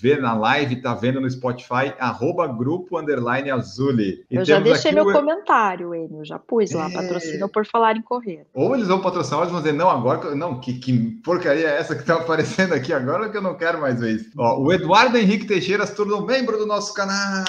[0.00, 4.24] vê na live, tá vendo no Spotify, arroba grupo underline azuli.
[4.30, 5.12] E eu já deixei meu o...
[5.12, 6.92] comentário, Enio, já pus lá, é...
[6.92, 8.46] patrocínio por falar em correr.
[8.54, 11.96] Ou eles vão patrocinar, eles vão dizer, não, agora, não, que, que porcaria é essa
[11.96, 14.30] que tá aparecendo aqui agora, que eu não quero mais ver isso.
[14.36, 17.44] Ó, o Eduardo Henrique Teixeira se tornou membro do nosso canal.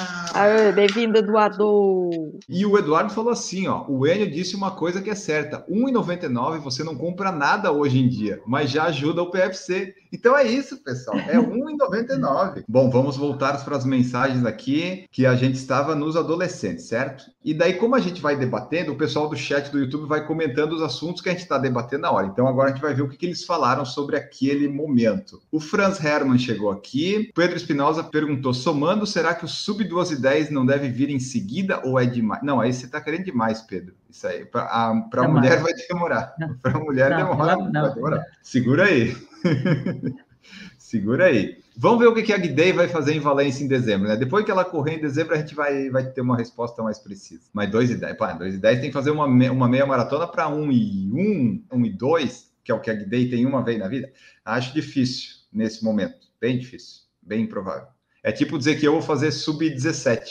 [0.74, 2.10] Bem-vindo, Eduardo.
[2.48, 6.60] E o Eduardo falou assim, ó, o Enio disse uma coisa que é certa, R$1,99
[6.60, 9.94] você não compra nada hoje em dia, mas já ajuda o PFC.
[10.12, 11.17] Então é isso, pessoal.
[11.17, 12.63] É R$1,99.
[12.67, 17.26] Bom, vamos voltar para as mensagens aqui que a gente estava nos adolescentes, certo?
[17.43, 20.74] E daí, como a gente vai debatendo, o pessoal do chat do YouTube vai comentando
[20.74, 22.28] os assuntos que a gente está debatendo na hora.
[22.28, 25.41] Então agora a gente vai ver o que, que, eles falaram sobre aquele momento.
[25.52, 27.32] O Franz Hermann chegou aqui.
[27.34, 31.20] Pedro Espinosa perguntou: somando, será que o sub 2 e 10 não deve vir em
[31.20, 32.43] seguida ou é demais?
[32.43, 33.93] Não, aí você está querendo demais, Pedro.
[34.10, 34.67] Isso aí, para
[35.13, 36.34] a mulher vai demorar.
[36.62, 38.26] Para a mulher não, demora, não, vai demorar.
[38.41, 39.15] Segura aí.
[40.78, 41.58] Segura aí.
[41.76, 44.16] Vamos ver o que a Guidei vai fazer em Valência em dezembro, né?
[44.16, 47.44] Depois que ela correr em dezembro, a gente vai, vai ter uma resposta mais precisa.
[47.54, 50.28] Mas 2 e 10, pá, 2 e 10 tem que fazer uma, uma meia maratona
[50.28, 53.64] para 1 e 1, 1 e 2, que é o que a Guidei tem uma
[53.64, 54.12] vez na vida.
[54.44, 56.28] Acho difícil nesse momento.
[56.40, 57.02] Bem difícil.
[57.22, 57.90] Bem improvável.
[58.24, 60.22] É tipo dizer que eu vou fazer sub-17.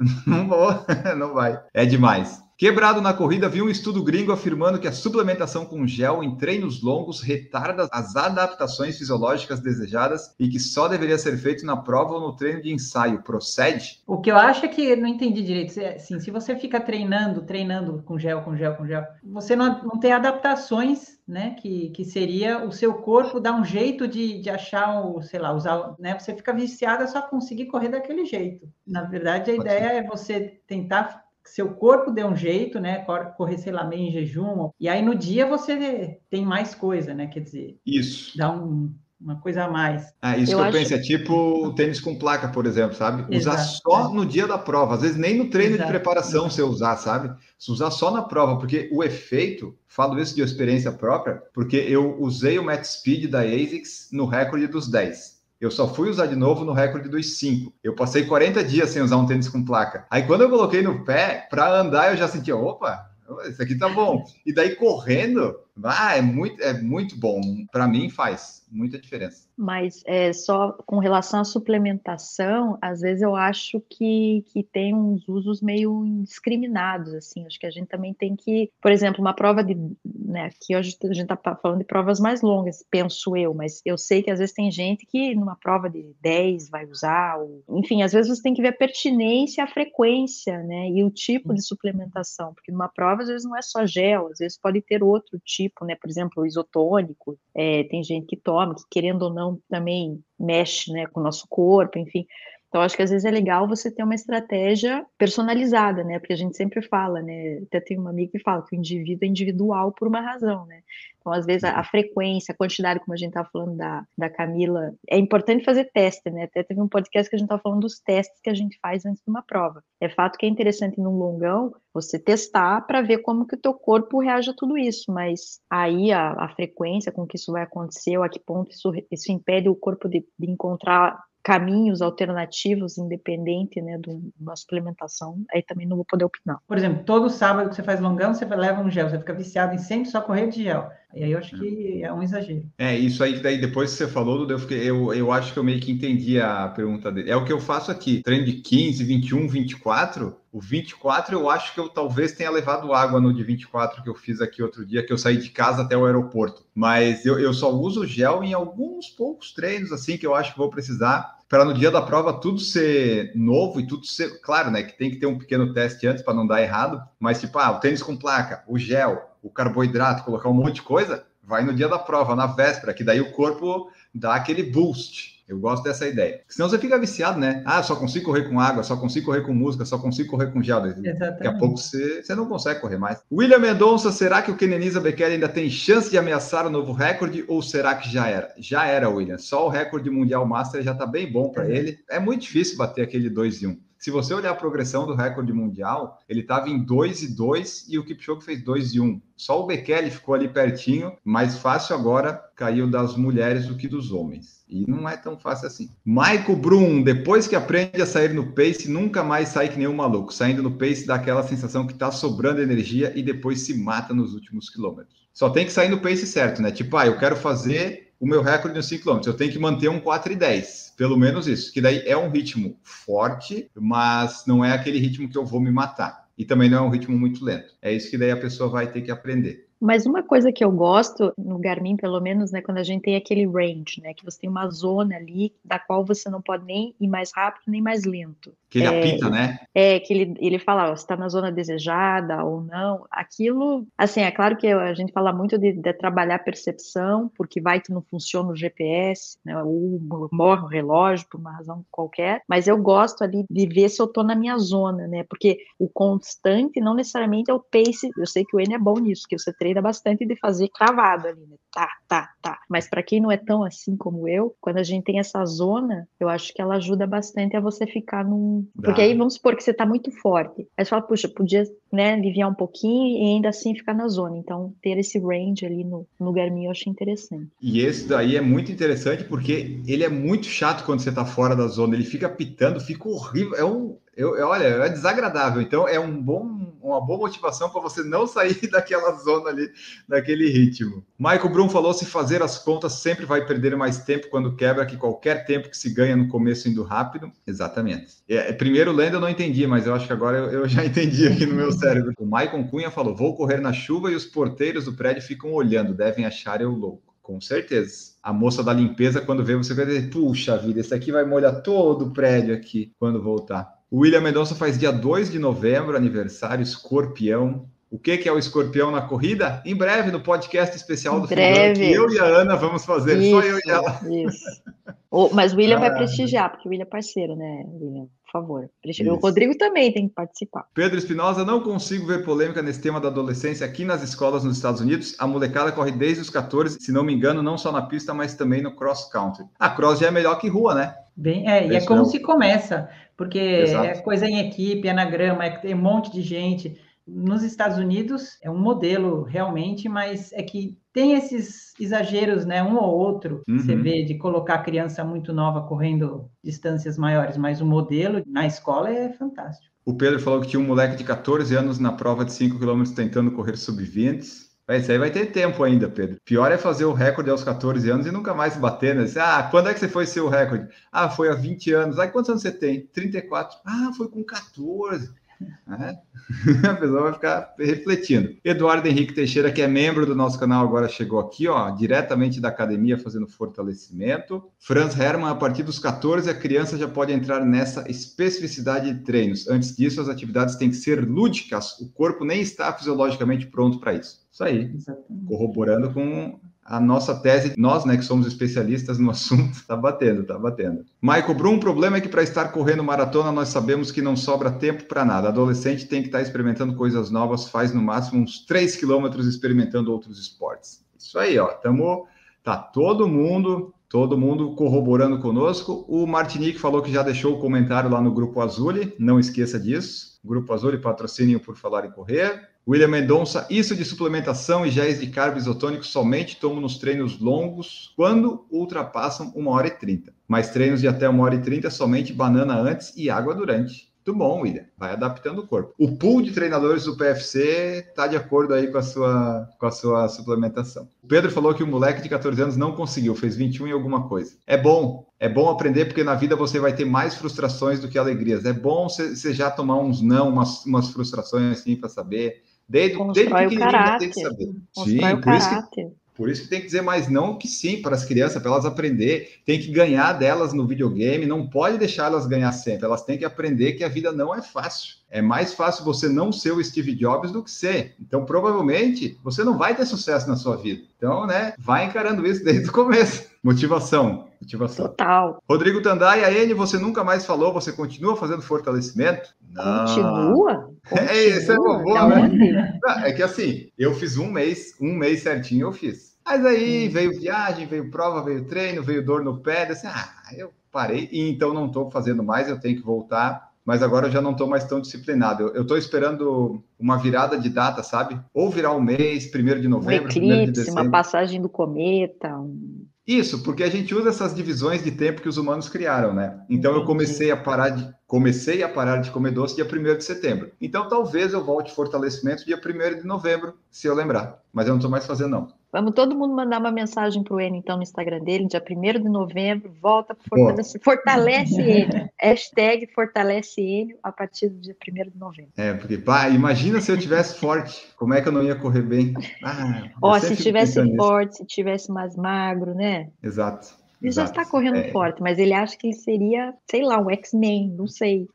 [0.26, 0.70] Não vou,
[1.18, 1.60] não vai.
[1.74, 2.40] É demais.
[2.58, 6.82] Quebrado na corrida, vi um estudo gringo afirmando que a suplementação com gel em treinos
[6.82, 12.20] longos retarda as adaptações fisiológicas desejadas e que só deveria ser feito na prova ou
[12.20, 13.22] no treino de ensaio.
[13.22, 14.02] Procede?
[14.04, 15.80] O que eu acho é que não entendi direito.
[15.80, 20.00] Assim, se você fica treinando, treinando com gel, com gel, com gel, você não, não
[20.00, 21.54] tem adaptações né?
[21.60, 25.52] Que, que seria o seu corpo dar um jeito de, de achar o, sei lá,
[25.52, 26.18] usar, né?
[26.18, 28.66] Você fica viciado, é só conseguir correr daquele jeito.
[28.86, 29.94] Na verdade, a Pode ideia ser.
[29.96, 33.04] é você tentar seu corpo dê um jeito, né?
[33.36, 34.70] Correr, sei lá, meio em jejum.
[34.78, 37.26] E aí no dia você tem mais coisa, né?
[37.26, 38.36] Quer dizer, isso.
[38.36, 40.12] Dá um, uma coisa a mais.
[40.22, 40.78] Ah, isso eu que eu acho...
[40.78, 43.22] penso, é tipo tênis com placa, por exemplo, sabe?
[43.36, 43.80] Usar Exato.
[43.82, 45.86] só no dia da prova, às vezes nem no treino Exato.
[45.86, 47.34] de preparação você usar, sabe?
[47.58, 52.20] Se usar só na prova, porque o efeito, falo isso de experiência própria, porque eu
[52.20, 55.37] usei o Max Speed da ASICS no recorde dos 10.
[55.60, 57.72] Eu só fui usar de novo no recorde dos 5.
[57.82, 60.06] Eu passei 40 dias sem usar um tênis com placa.
[60.08, 63.10] Aí quando eu coloquei no pé, para andar, eu já senti, opa,
[63.48, 64.24] isso aqui tá bom.
[64.46, 67.40] E daí correndo, ah, é muito, é muito bom.
[67.72, 69.48] Para mim faz muita diferença.
[69.56, 75.28] Mas é, só com relação à suplementação, às vezes eu acho que, que tem uns
[75.28, 79.64] usos meio indiscriminados, assim, acho que a gente também tem que, por exemplo, uma prova
[79.64, 83.80] de, né, aqui hoje a gente está falando de provas mais longas, penso eu, mas
[83.84, 87.62] eu sei que às vezes tem gente que numa prova de 10 vai usar, ou,
[87.70, 91.54] enfim, às vezes você tem que ver a pertinência, a frequência, né, e o tipo
[91.54, 95.02] de suplementação, porque numa prova às vezes não é só gel, às vezes pode ter
[95.02, 99.60] outro tipo, né, por exemplo, isotônico, é, tem gente que toma, que querendo ou não
[99.68, 102.26] também mexe né, com o nosso corpo, enfim.
[102.68, 106.18] Então, acho que às vezes é legal você ter uma estratégia personalizada, né?
[106.18, 107.62] Porque a gente sempre fala, né?
[107.66, 110.82] Até tem uma amiga que fala que o indivíduo é individual por uma razão, né?
[111.18, 114.28] Então, às vezes, a, a frequência, a quantidade, como a gente estava falando da, da
[114.28, 116.44] Camila, é importante fazer teste, né?
[116.44, 119.06] Até teve um podcast que a gente estava falando dos testes que a gente faz
[119.06, 119.82] antes de uma prova.
[119.98, 123.72] É fato que é interessante num longão você testar para ver como que o teu
[123.72, 128.16] corpo reage a tudo isso, mas aí a, a frequência com que isso vai acontecer,
[128.18, 133.80] ou a que ponto isso, isso impede o corpo de, de encontrar caminhos alternativos, independente
[133.80, 136.58] né, de uma suplementação, aí também não vou poder opinar.
[136.68, 139.74] Por exemplo, todo sábado que você faz longão, você leva um gel, você fica viciado
[139.74, 140.90] em sempre só correr de gel.
[141.14, 142.66] E aí eu acho que é um exagero.
[142.76, 145.64] É, isso aí, daí depois que você falou, eu, fiquei, eu, eu acho que eu
[145.64, 147.30] meio que entendi a pergunta dele.
[147.30, 151.74] É o que eu faço aqui, treino de 15, 21, 24, o 24 eu acho
[151.74, 155.04] que eu talvez tenha levado água no de 24 que eu fiz aqui outro dia,
[155.04, 156.64] que eu saí de casa até o aeroporto.
[156.74, 160.58] Mas eu, eu só uso gel em alguns poucos treinos, assim, que eu acho que
[160.58, 164.40] vou precisar para no dia da prova tudo ser novo e tudo ser.
[164.40, 164.82] Claro, né?
[164.82, 167.70] Que tem que ter um pequeno teste antes para não dar errado, mas tipo, ah,
[167.72, 171.74] o tênis com placa, o gel, o carboidrato, colocar um monte de coisa, vai no
[171.74, 175.37] dia da prova, na véspera, que daí o corpo dá aquele boost.
[175.48, 176.42] Eu gosto dessa ideia.
[176.46, 177.62] Senão você fica viciado, né?
[177.64, 180.62] Ah, só consigo correr com água, só consigo correr com música, só consigo correr com
[180.62, 180.84] gel.
[180.84, 181.18] Exatamente.
[181.18, 183.22] Daqui a pouco você, você não consegue correr mais.
[183.32, 187.44] William Mendonça, será que o Kenenisa Bekele ainda tem chance de ameaçar o novo recorde
[187.48, 188.52] ou será que já era?
[188.58, 189.38] Já era, William.
[189.38, 191.98] Só o recorde mundial master já tá bem bom para ele.
[192.10, 193.87] É muito difícil bater aquele 2 e 1.
[193.98, 197.98] Se você olhar a progressão do recorde mundial, ele estava em 2 e 2 e
[197.98, 199.20] o Kipchoge fez 2 e 1.
[199.36, 204.12] Só o Bekele ficou ali pertinho, mais fácil agora caiu das mulheres do que dos
[204.12, 204.64] homens.
[204.68, 205.90] E não é tão fácil assim.
[206.04, 209.96] Michael Brum, depois que aprende a sair no pace, nunca mais sai que nem um
[209.96, 210.32] maluco.
[210.32, 214.32] Saindo no pace dá aquela sensação que tá sobrando energia e depois se mata nos
[214.32, 215.26] últimos quilômetros.
[215.32, 216.70] Só tem que sair no pace certo, né?
[216.70, 219.20] Tipo, ah, eu quero fazer o meu recorde nos 5 km.
[219.26, 221.72] Eu tenho que manter um 4 e 10, pelo menos isso.
[221.72, 225.70] Que daí é um ritmo forte, mas não é aquele ritmo que eu vou me
[225.70, 226.26] matar.
[226.36, 227.74] E também não é um ritmo muito lento.
[227.80, 229.67] É isso que daí a pessoa vai ter que aprender.
[229.80, 233.16] Mas uma coisa que eu gosto no Garmin, pelo menos, né, quando a gente tem
[233.16, 236.94] aquele range, né, que você tem uma zona ali da qual você não pode nem
[237.00, 238.52] ir mais rápido nem mais lento.
[238.68, 239.58] Que ele é, apita, né?
[239.74, 243.06] É, que ele, ele fala, ó, se está na zona desejada ou não.
[243.10, 247.60] Aquilo, assim, é claro que a gente fala muito de, de trabalhar a percepção, porque
[247.60, 250.00] vai que não funciona o GPS, né, ou
[250.32, 254.06] morre o relógio por uma razão qualquer, mas eu gosto ali de ver se eu
[254.06, 258.44] estou na minha zona, né, porque o constante não necessariamente é o pace, eu sei
[258.44, 261.56] que o N é bom nisso, que você treina bastante de fazer cravado ali, né,
[261.72, 265.04] tá, tá, tá, mas para quem não é tão assim como eu, quando a gente
[265.04, 269.14] tem essa zona, eu acho que ela ajuda bastante a você ficar num porque aí
[269.14, 270.66] vamos supor que você está muito forte.
[270.76, 274.36] Aí você fala, puxa, podia né, aliviar um pouquinho e ainda assim ficar na zona.
[274.36, 277.48] Então, ter esse range ali no, no Garmin eu achei interessante.
[277.60, 281.56] E esse daí é muito interessante porque ele é muito chato quando você está fora
[281.56, 281.94] da zona.
[281.94, 283.54] Ele fica pitando, fica horrível.
[283.54, 285.62] É um, eu, olha, é desagradável.
[285.62, 286.57] Então, é um bom,
[286.88, 289.70] uma boa motivação para você não sair daquela zona ali,
[290.08, 291.04] daquele ritmo.
[291.18, 294.96] Michael Brum falou: se fazer as contas sempre vai perder mais tempo quando quebra que
[294.96, 297.30] qualquer tempo que se ganha no começo indo rápido.
[297.46, 298.16] Exatamente.
[298.28, 301.26] É, primeiro lendo eu não entendi, mas eu acho que agora eu, eu já entendi
[301.26, 302.12] aqui no meu cérebro.
[302.18, 305.94] O Michael Cunha falou: vou correr na chuva e os porteiros do prédio ficam olhando,
[305.94, 307.08] devem achar eu louco.
[307.28, 308.14] Com certeza.
[308.22, 311.62] A moça da limpeza, quando vê você, vai dizer: puxa vida, esse aqui vai molhar
[311.62, 313.77] todo o prédio aqui quando voltar.
[313.90, 317.66] O William Mendonça faz dia 2 de novembro, aniversário, escorpião.
[317.90, 319.62] O que, que é o escorpião na corrida?
[319.64, 321.80] Em breve, no podcast especial do breve.
[321.80, 324.00] que eu e a Ana vamos fazer, isso, só eu e ela.
[324.26, 324.62] Isso.
[325.10, 325.80] o, mas o William ah.
[325.80, 328.08] vai prestigiar, porque o William é parceiro, né, William?
[328.26, 328.70] Por favor.
[328.82, 329.16] Prestigiar.
[329.16, 330.66] O Rodrigo também tem que participar.
[330.74, 334.82] Pedro Espinosa, não consigo ver polêmica nesse tema da adolescência aqui nas escolas nos Estados
[334.82, 335.16] Unidos.
[335.18, 338.34] A molecada corre desde os 14, se não me engano, não só na pista, mas
[338.34, 339.46] também no cross country.
[339.58, 340.94] A cross já é melhor que rua, né?
[341.16, 343.84] Bem, é, e é como se começa, porque Exato.
[343.84, 346.80] é coisa em equipe, é na grama, é tem um monte de gente.
[347.04, 352.62] Nos Estados Unidos é um modelo realmente, mas é que tem esses exageros, né?
[352.62, 353.58] Um ou outro, uhum.
[353.58, 358.46] você vê de colocar a criança muito nova correndo distâncias maiores, mas o modelo na
[358.46, 359.74] escola é fantástico.
[359.84, 362.84] O Pedro falou que tinha um moleque de 14 anos na prova de 5 km
[362.94, 364.47] tentando correr sub-20.
[364.70, 366.18] Isso aí vai ter tempo ainda, Pedro.
[366.24, 369.04] Pior é fazer o recorde aos 14 anos e nunca mais bater, né?
[369.16, 370.68] Ah, quando é que você foi seu recorde?
[370.92, 371.98] Ah, foi há 20 anos.
[371.98, 372.86] Ah, quantos anos você tem?
[372.86, 373.58] 34.
[373.64, 375.10] Ah, foi com 14.
[375.40, 375.98] É.
[376.68, 378.36] A pessoa vai ficar refletindo.
[378.44, 382.48] Eduardo Henrique Teixeira, que é membro do nosso canal, agora chegou aqui, ó, diretamente da
[382.48, 384.42] academia fazendo fortalecimento.
[384.58, 389.48] Franz Hermann, a partir dos 14, a criança já pode entrar nessa especificidade de treinos.
[389.48, 393.94] Antes disso, as atividades têm que ser lúdicas, o corpo nem está fisiologicamente pronto para
[393.94, 394.26] isso.
[394.30, 395.26] Isso aí, Exatamente.
[395.26, 400.38] corroborando com a nossa tese, nós, né, que somos especialistas no assunto, tá batendo, tá
[400.38, 400.84] batendo.
[401.00, 404.50] Michael Brum, o problema é que para estar correndo maratona, nós sabemos que não sobra
[404.50, 405.28] tempo para nada.
[405.28, 409.90] Adolescente tem que estar tá experimentando coisas novas, faz no máximo uns 3 quilômetros experimentando
[409.90, 410.84] outros esportes.
[410.98, 412.06] Isso aí, ó, tamo,
[412.44, 415.86] tá todo mundo, todo mundo corroborando conosco.
[415.88, 420.18] O Martinique falou que já deixou o comentário lá no Grupo Azul, não esqueça disso.
[420.22, 422.48] Grupo Azul, patrocínio por falar em correr.
[422.68, 427.94] William Mendonça, isso de suplementação e géis de carbo isotônico somente tomo nos treinos longos
[427.96, 430.12] quando ultrapassam 1 hora e 30.
[430.28, 433.88] Mas treinos de até 1 hora e 30 somente banana antes e água durante.
[434.08, 434.64] Muito bom, William.
[434.76, 435.74] Vai adaptando o corpo.
[435.78, 439.70] O pool de treinadores do PFC está de acordo aí com a, sua, com a
[439.70, 440.88] sua suplementação.
[441.02, 444.08] O Pedro falou que o moleque de 14 anos não conseguiu, fez 21 e alguma
[444.08, 444.34] coisa.
[444.46, 447.98] É bom, é bom aprender porque na vida você vai ter mais frustrações do que
[447.98, 448.44] alegrias.
[448.44, 453.32] É bom você já tomar uns não, umas, umas frustrações assim para saber Desde, desde
[453.32, 454.48] pequenininho tem que saber.
[454.84, 457.94] Sim, por isso que, por isso que tem que dizer mais não que sim para
[457.94, 459.40] as crianças, para elas aprender.
[459.46, 462.84] Tem que ganhar delas no videogame, não pode deixar elas ganhar sempre.
[462.84, 464.96] Elas têm que aprender que a vida não é fácil.
[465.08, 467.94] É mais fácil você não ser o Steve Jobs do que ser.
[468.00, 470.82] Então, provavelmente, você não vai ter sucesso na sua vida.
[470.96, 473.26] Então, né, vai encarando isso desde o começo.
[473.42, 474.27] Motivação.
[474.48, 474.88] Motivação.
[474.88, 475.42] Total.
[475.46, 479.34] Rodrigo Tandai, a N, você nunca mais falou, você continua fazendo fortalecimento?
[479.52, 479.86] Não.
[479.86, 480.68] Continua?
[480.90, 482.80] É, isso é boa, né?
[483.04, 486.16] É que assim, eu fiz um mês, um mês certinho eu fiz.
[486.24, 486.90] Mas aí hum.
[486.90, 491.28] veio viagem, veio prova, veio treino, veio dor no pé, assim, ah, eu parei, e
[491.28, 494.46] então não estou fazendo mais, eu tenho que voltar mas agora eu já não estou
[494.46, 495.48] mais tão disciplinado.
[495.54, 498.18] Eu estou esperando uma virada de data, sabe?
[498.32, 502.34] Ou virar um mês, primeiro de novembro, um eclipse, de uma passagem do cometa.
[502.34, 502.86] Um...
[503.08, 506.44] Isso, porque a gente usa essas divisões de tempo que os humanos criaram, né?
[506.46, 510.04] Então eu comecei a parar de comecei a parar de comer doce dia 1 de
[510.04, 510.52] setembro.
[510.60, 514.42] Então talvez eu volte fortalecimento dia 1 de novembro, se eu lembrar.
[514.52, 515.57] Mas eu não estou mais fazendo, não.
[515.70, 519.02] Vamos todo mundo mandar uma mensagem para o Enio, então, no Instagram dele, dia 1
[519.02, 522.08] de novembro, volta fortalece, fortalece Enio.
[522.18, 525.52] Hashtag fortalece Enio a partir do dia 1 de novembro.
[525.58, 528.80] É, porque, pá, imagina se eu tivesse forte, como é que eu não ia correr
[528.80, 529.12] bem?
[529.44, 533.10] Ah, Ó, se tivesse forte, se tivesse mais magro, né?
[533.22, 533.76] Exato.
[534.00, 534.90] Ele já está correndo é.
[534.90, 538.26] forte, mas ele acha que ele seria, sei lá, um X-Men, não sei.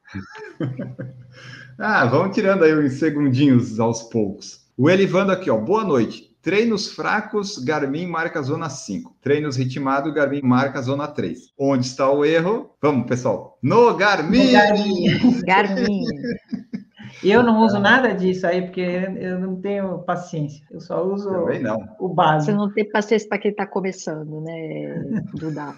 [1.80, 4.68] ah, vamos tirando aí uns segundinhos aos poucos.
[4.78, 5.58] O Elivando aqui, ó.
[5.58, 6.33] Boa noite.
[6.44, 9.16] Treinos fracos, Garmin marca zona 5.
[9.22, 11.54] Treinos ritmado, Garmin marca zona 3.
[11.58, 12.70] Onde está o erro?
[12.82, 13.58] Vamos, pessoal.
[13.64, 14.52] No Garmin!
[14.52, 15.42] Garmin.
[15.48, 16.04] Garmin.
[17.24, 20.66] Eu não uso nada disso aí, porque eu não tenho paciência.
[20.70, 21.30] Eu só uso
[21.98, 22.52] o básico.
[22.52, 25.02] Você não tem paciência para quem está começando, né,
[25.34, 25.74] Duda?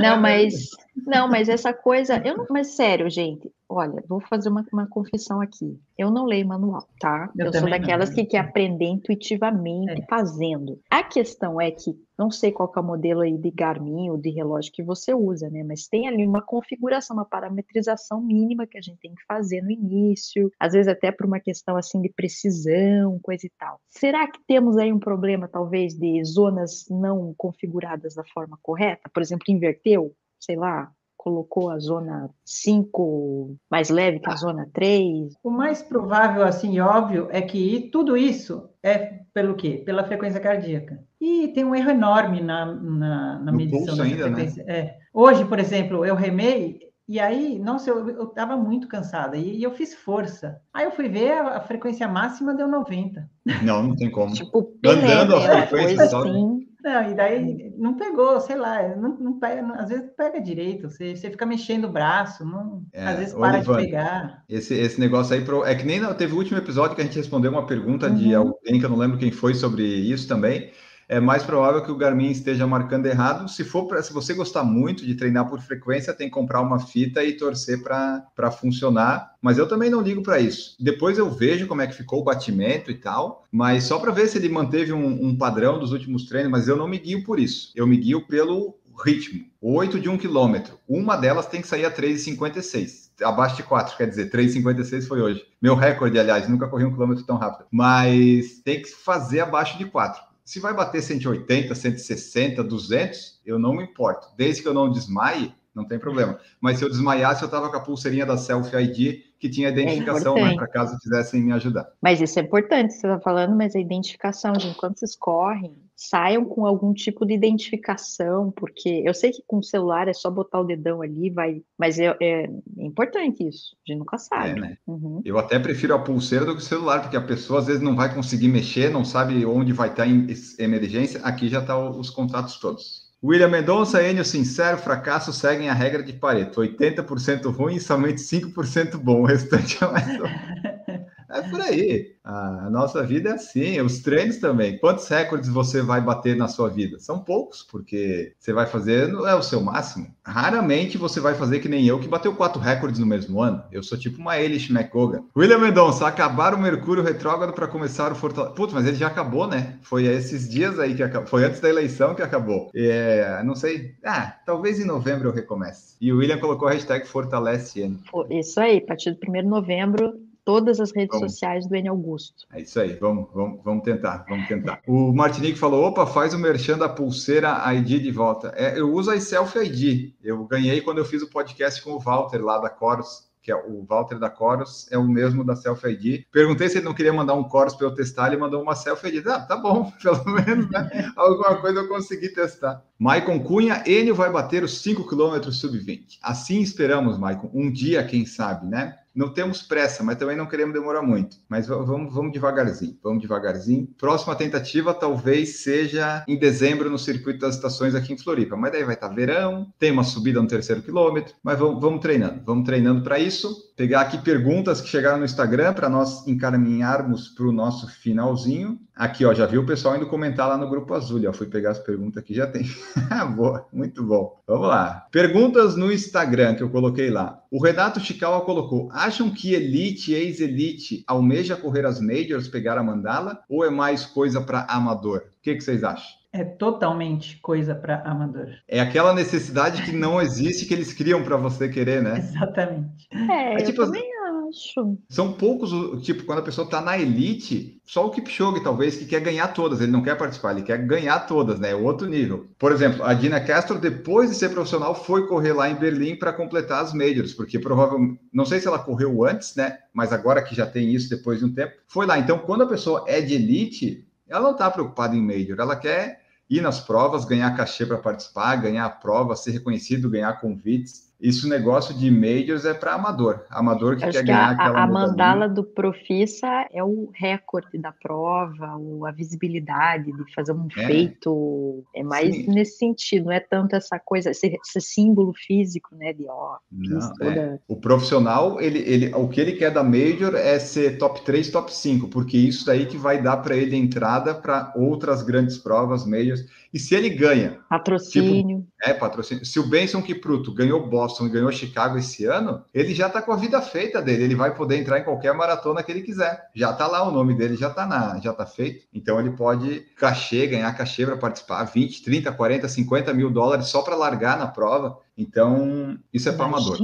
[0.00, 0.70] não, mas
[1.06, 5.40] não, mas essa coisa, eu não, mas sério, gente, olha, vou fazer uma, uma confissão
[5.40, 5.78] aqui.
[5.96, 7.30] Eu não leio manual, tá?
[7.36, 8.16] Eu, eu sou daquelas não.
[8.16, 10.06] que quer aprender intuitivamente, é.
[10.06, 10.80] fazendo.
[10.90, 14.30] A questão é que não sei qual é o modelo aí de Garmin ou de
[14.30, 15.62] relógio que você usa, né?
[15.62, 19.70] Mas tem ali uma configuração, uma parametrização mínima que a gente tem que fazer no
[19.70, 23.80] início, às vezes até por uma questão assim de precisão, coisa e tal.
[23.88, 29.08] Será que temos aí um problema, talvez, de zonas não configuradas da forma correta?
[29.12, 35.34] Por exemplo, inverteu, sei lá, colocou a zona 5 mais leve que a zona 3?
[35.42, 39.82] O mais provável, assim, óbvio, é que tudo isso é pelo quê?
[39.84, 41.02] Pela frequência cardíaca.
[41.20, 44.34] E tem um erro enorme na, na, na medição da ainda, né?
[44.34, 44.64] frequência.
[44.64, 44.72] Né?
[44.72, 44.98] É.
[45.12, 49.72] Hoje, por exemplo, eu remei e aí, nossa, eu, estava muito cansada e, e, eu
[49.72, 50.60] fiz força.
[50.74, 53.26] Aí eu fui ver, a, a, frequência máxima deu 90.
[53.62, 54.34] Não, não tem como.
[54.34, 55.66] tipo, Andando a né?
[55.66, 56.67] frequência assim.
[56.82, 60.88] Não, e daí não pegou, sei lá, não, não pega, não, às vezes pega direito,
[60.88, 64.44] você, você fica mexendo o braço, não, é, às vezes para Ivan, de pegar.
[64.48, 67.16] Esse, esse negócio aí, pro, é que nem teve o último episódio que a gente
[67.16, 68.14] respondeu uma pergunta uhum.
[68.14, 70.70] de alguém que eu não lembro quem foi sobre isso também
[71.08, 73.48] é mais provável que o Garmin esteja marcando errado.
[73.48, 76.78] Se for para, se você gostar muito de treinar por frequência, tem que comprar uma
[76.78, 79.32] fita e torcer para funcionar.
[79.40, 80.76] Mas eu também não ligo para isso.
[80.78, 84.28] Depois eu vejo como é que ficou o batimento e tal, mas só para ver
[84.28, 86.50] se ele manteve um, um padrão dos últimos treinos.
[86.50, 87.72] Mas eu não me guio por isso.
[87.74, 89.44] Eu me guio pelo ritmo.
[89.60, 90.78] 8 de 1 quilômetro.
[90.86, 93.08] Uma delas tem que sair a 3,56.
[93.22, 95.44] Abaixo de 4, quer dizer, 3,56 foi hoje.
[95.60, 97.66] Meu recorde, aliás, nunca corri um quilômetro tão rápido.
[97.70, 100.27] Mas tem que fazer abaixo de 4.
[100.48, 104.28] Se vai bater 180, 160, 200, eu não me importo.
[104.34, 106.40] Desde que eu não desmaie, não tem problema.
[106.58, 110.38] Mas se eu desmaiasse, eu estava com a pulseirinha da Selfie ID, que tinha identificação,
[110.38, 111.92] é né, para caso quisessem me ajudar.
[112.00, 116.44] Mas isso é importante, você está falando, mas a identificação, gente, quando vocês correm, saiam
[116.44, 120.60] com algum tipo de identificação, porque eu sei que com o celular é só botar
[120.60, 124.50] o dedão ali, vai, mas é, é importante isso, a gente nunca sabe.
[124.50, 124.78] É, né?
[124.86, 125.20] Uhum.
[125.24, 127.96] Eu até prefiro a pulseira do que o celular, porque a pessoa às vezes não
[127.96, 130.28] vai conseguir mexer, não sabe onde vai estar em
[130.60, 133.08] emergência, aqui já estão tá os contatos todos.
[133.20, 136.60] William Mendonça, Enio Sincero, fracasso seguem a regra de Pareto.
[136.60, 139.22] 80% ruim e somente 5% bom.
[139.22, 140.06] O restante é mais.
[141.28, 142.12] É por aí.
[142.24, 143.80] A nossa vida é assim.
[143.80, 144.78] Os treinos também.
[144.78, 146.98] Quantos recordes você vai bater na sua vida?
[146.98, 150.06] São poucos, porque você vai fazer é o seu máximo.
[150.24, 153.62] Raramente você vai fazer que nem eu, que bateu quatro recordes no mesmo ano.
[153.72, 155.24] Eu sou tipo uma Elish McCogan.
[155.36, 158.54] William Mendonça, acabar o Mercúrio retrógrado para começar o Fortaleza.
[158.54, 159.78] Putz, mas ele já acabou, né?
[159.82, 161.28] Foi esses dias aí que acabou.
[161.28, 162.70] Foi antes da eleição que acabou.
[162.74, 163.94] É, não sei.
[164.04, 165.96] Ah, talvez em novembro eu recomece.
[166.00, 167.90] E o William colocou a hashtag Fortalece
[168.30, 171.32] Isso aí, a partir do 1 de novembro todas as redes vamos.
[171.32, 172.46] sociais do N Augusto.
[172.50, 174.80] É isso aí, vamos, vamos, vamos tentar, vamos tentar.
[174.86, 178.54] O Martinique falou, opa, faz o merchan da pulseira ID de volta.
[178.56, 181.98] É, eu uso a Selfie ID, eu ganhei quando eu fiz o podcast com o
[181.98, 185.90] Walter lá da Coros, que é o Walter da Coros, é o mesmo da Selfie
[185.90, 186.24] ID.
[186.32, 189.18] Perguntei se ele não queria mandar um Coros para eu testar, ele mandou uma Selfie
[189.18, 189.26] ID.
[189.26, 191.12] Ah, tá bom, pelo menos, né?
[191.14, 192.82] Alguma coisa eu consegui testar.
[192.98, 196.18] Maicon Cunha, Enio vai bater os 5 km sub-20.
[196.22, 197.50] Assim esperamos, Maicon.
[197.52, 198.96] Um dia, quem sabe, né?
[199.14, 201.36] Não temos pressa, mas também não queremos demorar muito.
[201.48, 203.88] Mas vamos, vamos devagarzinho, vamos devagarzinho.
[203.98, 208.56] Próxima tentativa talvez seja em dezembro no circuito das estações aqui em Floripa.
[208.56, 212.42] Mas daí vai estar verão, tem uma subida no terceiro quilômetro, mas vamos, vamos treinando,
[212.44, 213.72] vamos treinando para isso.
[213.76, 218.78] Pegar aqui perguntas que chegaram no Instagram para nós encaminharmos para o nosso finalzinho.
[218.98, 221.22] Aqui, ó, já viu o pessoal indo comentar lá no Grupo Azul.
[221.28, 222.64] Ó, fui pegar as perguntas aqui, já tem.
[223.36, 224.42] Boa, muito bom.
[224.44, 225.06] Vamos lá.
[225.12, 227.40] Perguntas no Instagram que eu coloquei lá.
[227.48, 233.38] O Renato Chicawa colocou: acham que elite ex-elite almeja correr as majors, pegar a mandala,
[233.48, 235.18] ou é mais coisa para amador?
[235.18, 236.18] O que, que vocês acham?
[236.30, 238.48] É totalmente coisa para amador.
[238.68, 242.18] É aquela necessidade que não existe que eles criam para você querer, né?
[242.18, 243.08] Exatamente.
[243.12, 244.07] É, é tipo, eu também
[244.48, 244.98] acho.
[245.08, 245.70] São poucos,
[246.02, 249.80] tipo, quando a pessoa está na elite, só o Kipchoge, talvez, que quer ganhar todas.
[249.80, 251.70] Ele não quer participar, ele quer ganhar todas, né?
[251.70, 252.46] É outro nível.
[252.58, 256.32] Por exemplo, a Dina Castro, depois de ser profissional, foi correr lá em Berlim para
[256.32, 259.78] completar as majors, porque provavelmente, não sei se ela correu antes, né?
[259.92, 262.18] Mas agora que já tem isso depois de um tempo, foi lá.
[262.18, 266.20] Então, quando a pessoa é de elite, ela não está preocupada em major, ela quer
[266.50, 271.07] ir nas provas, ganhar cachê para participar, ganhar a prova, ser reconhecido, ganhar convites.
[271.20, 274.82] Isso negócio de majors é para amador, amador que Acho quer que ganhar a, aquela
[274.82, 280.86] a mandala do Profissa é o recorde da prova, a visibilidade de fazer um É.
[280.86, 282.52] feito, é mais Sim.
[282.52, 286.98] nesse sentido, não é tanto essa coisa, esse, esse símbolo físico, né, de ó, Não,
[286.98, 287.12] é.
[287.18, 287.60] toda...
[287.66, 291.74] O profissional, ele, ele, o que ele quer da Major é ser top 3, top
[291.74, 296.46] 5, porque isso daí que vai dar para ele entrada para outras grandes provas, Majors.
[296.72, 298.66] E se ele ganha, patrocínio.
[298.82, 299.44] é patrocínio.
[299.44, 303.32] Se o Benson Kipruto ganhou Boston e ganhou Chicago esse ano, ele já está com
[303.32, 304.24] a vida feita dele.
[304.24, 306.48] Ele vai poder entrar em qualquer maratona que ele quiser.
[306.54, 308.86] Já está lá o nome dele, já está na, já tá feito.
[308.92, 313.80] Então ele pode cachê, ganhar cachê para participar, 20, 30, 40, 50 mil dólares só
[313.80, 314.98] para largar na prova.
[315.16, 316.76] Então isso é para amador.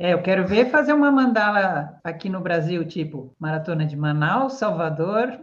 [0.00, 5.26] É, eu quero ver fazer uma mandala aqui no Brasil, tipo maratona de Manaus, Salvador.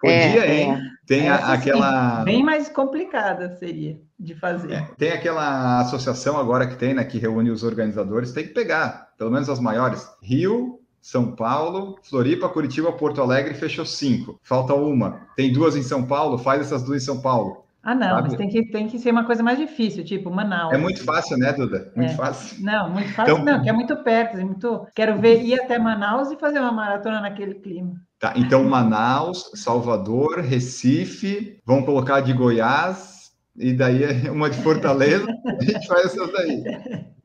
[0.00, 0.93] Podia, É, hein?
[1.06, 2.24] Tem a- Essa, sim, aquela.
[2.24, 4.72] bem mais complicada seria de fazer.
[4.72, 9.08] É, tem aquela associação agora que tem, né, que reúne os organizadores, tem que pegar,
[9.18, 10.08] pelo menos as maiores.
[10.22, 14.40] Rio, São Paulo, Floripa, Curitiba, Porto Alegre, fechou cinco.
[14.42, 15.20] Falta uma.
[15.36, 17.62] Tem duas em São Paulo, faz essas duas em São Paulo.
[17.82, 18.28] Ah, não, Sabe?
[18.28, 20.72] mas tem que, tem que ser uma coisa mais difícil, tipo Manaus.
[20.72, 21.92] É muito fácil, né, Duda?
[21.94, 22.14] Muito É.
[22.14, 22.64] fácil.
[22.64, 24.86] Não, muito fácil Então- não, que é muito perto, é muito...
[24.94, 27.96] Quero ver ir até Manaus e fazer uma maratona naquele clima.
[28.24, 34.00] Tá, então Manaus, Salvador, Recife, vamos colocar de Goiás, e daí
[34.32, 36.64] uma de Fortaleza, a gente faz essas daí.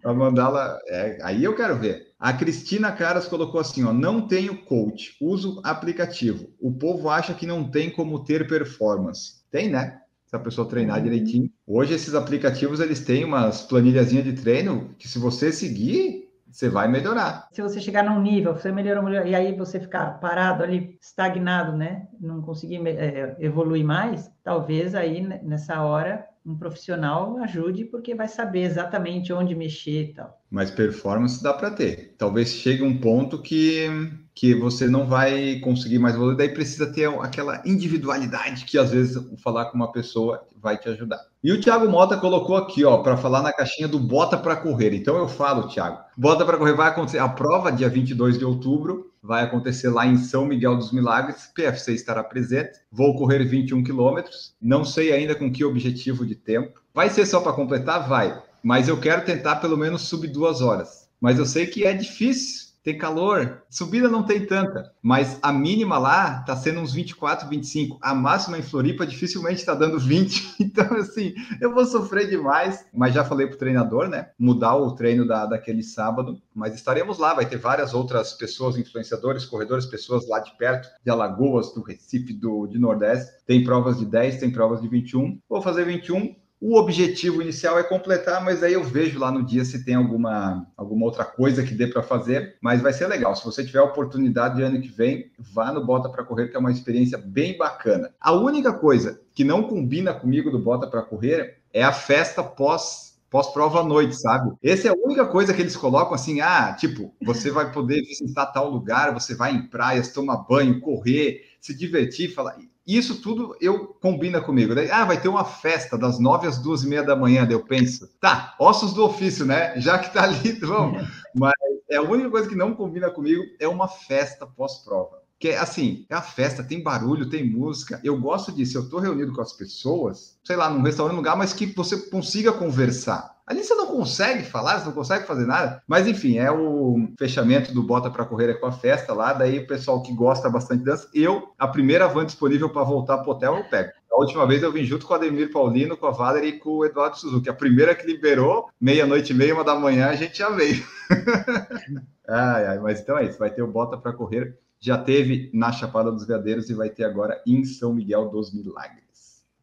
[0.03, 2.07] A mandala, é, aí eu quero ver.
[2.19, 6.49] A Cristina Caras colocou assim, ó, não tenho coach, uso aplicativo.
[6.59, 9.35] O povo acha que não tem como ter performance.
[9.49, 10.01] Tem, né?
[10.25, 11.03] Se a pessoa treinar Uhum.
[11.03, 11.49] direitinho.
[11.65, 16.87] Hoje esses aplicativos, eles têm umas planilhazinhas de treino que se você seguir, você vai
[16.87, 17.47] melhorar.
[17.51, 21.77] Se você chegar num nível, você melhorou, melhorou, e aí você ficar parado ali, estagnado,
[21.77, 22.07] né?
[22.19, 28.27] Não conseguir é, evoluir mais, talvez aí né, nessa hora um profissional ajude, porque vai
[28.27, 30.38] saber exatamente onde mexer e tal.
[30.49, 32.15] Mas performance dá para ter.
[32.17, 33.87] Talvez chegue um ponto que,
[34.33, 39.21] que você não vai conseguir mais evoluir, daí precisa ter aquela individualidade que às vezes
[39.43, 41.19] falar com uma pessoa vai te ajudar.
[41.43, 44.93] E o Thiago Mota colocou aqui, ó, para falar na caixinha do Bota para Correr.
[44.93, 49.09] Então eu falo, Thiago, Bota para Correr vai acontecer, a prova dia 22 de outubro
[49.21, 52.79] vai acontecer lá em São Miguel dos Milagres, PFC estará presente.
[52.91, 56.81] Vou correr 21 quilômetros, não sei ainda com que objetivo de tempo.
[56.93, 58.07] Vai ser só para completar?
[58.07, 58.41] Vai.
[58.63, 61.09] Mas eu quero tentar pelo menos subir duas horas.
[61.19, 65.97] Mas eu sei que é difícil, tem calor, subida não tem tanta, mas a mínima
[65.97, 67.97] lá tá sendo uns 24, 25.
[68.01, 70.49] A máxima em Floripa dificilmente está dando 20.
[70.69, 72.85] Então, assim, eu vou sofrer demais.
[72.93, 74.29] Mas já falei pro treinador, né?
[74.37, 76.41] Mudar o treino da, daquele sábado.
[76.53, 81.09] Mas estaremos lá, vai ter várias outras pessoas, influenciadores, corredores, pessoas lá de perto, de
[81.09, 83.31] Alagoas, do Recife, do de Nordeste.
[83.45, 85.39] Tem provas de 10, tem provas de 21.
[85.49, 86.35] Vou fazer 21.
[86.61, 90.67] O objetivo inicial é completar, mas aí eu vejo lá no dia se tem alguma,
[90.75, 92.57] alguma outra coisa que dê para fazer.
[92.61, 93.33] Mas vai ser legal.
[93.33, 96.57] Se você tiver a oportunidade de ano que vem, vá no Bota para Correr, que
[96.57, 98.13] é uma experiência bem bacana.
[98.19, 103.09] A única coisa que não combina comigo do Bota para Correr é a festa pós
[103.29, 104.51] pós-prova à noite, sabe?
[104.63, 108.47] Essa é a única coisa que eles colocam assim, ah, tipo, você vai poder visitar
[108.47, 112.57] tal lugar, você vai em praias, tomar banho, correr, se divertir, falar.
[112.89, 114.73] Isso tudo eu combina comigo.
[114.73, 117.45] Daí, ah, vai ter uma festa das nove às duas e meia da manhã.
[117.45, 119.79] Daí eu penso, tá, ossos do ofício, né?
[119.79, 121.07] Já que tá ali, vamos.
[121.35, 121.53] Mas
[121.87, 125.19] é a única coisa que não combina comigo é uma festa pós-prova.
[125.37, 128.01] Que é assim, é a festa, tem barulho, tem música.
[128.03, 128.79] Eu gosto disso.
[128.79, 131.95] Eu tô reunido com as pessoas, sei lá, num restaurante, num lugar, mas que você
[132.09, 133.38] consiga conversar.
[133.49, 135.81] Ali você não consegue falar, você não consegue fazer nada.
[135.87, 139.33] Mas enfim, é o fechamento do Bota para Correr é com a festa lá.
[139.33, 143.17] Daí o pessoal que gosta bastante de dança, eu, a primeira van disponível para voltar
[143.17, 143.89] pro hotel, eu pego.
[144.11, 146.77] A última vez eu vim junto com o Ademir Paulino, com a Valerie e com
[146.77, 147.49] o Eduardo Suzuki.
[147.49, 150.85] A primeira que liberou, meia-noite e meia, uma da manhã, a gente já veio.
[152.29, 154.55] ai, ai, mas então é isso, vai ter o Bota para Correr.
[154.79, 158.98] Já teve na Chapada dos Veadeiros e vai ter agora em São Miguel dos Milagres.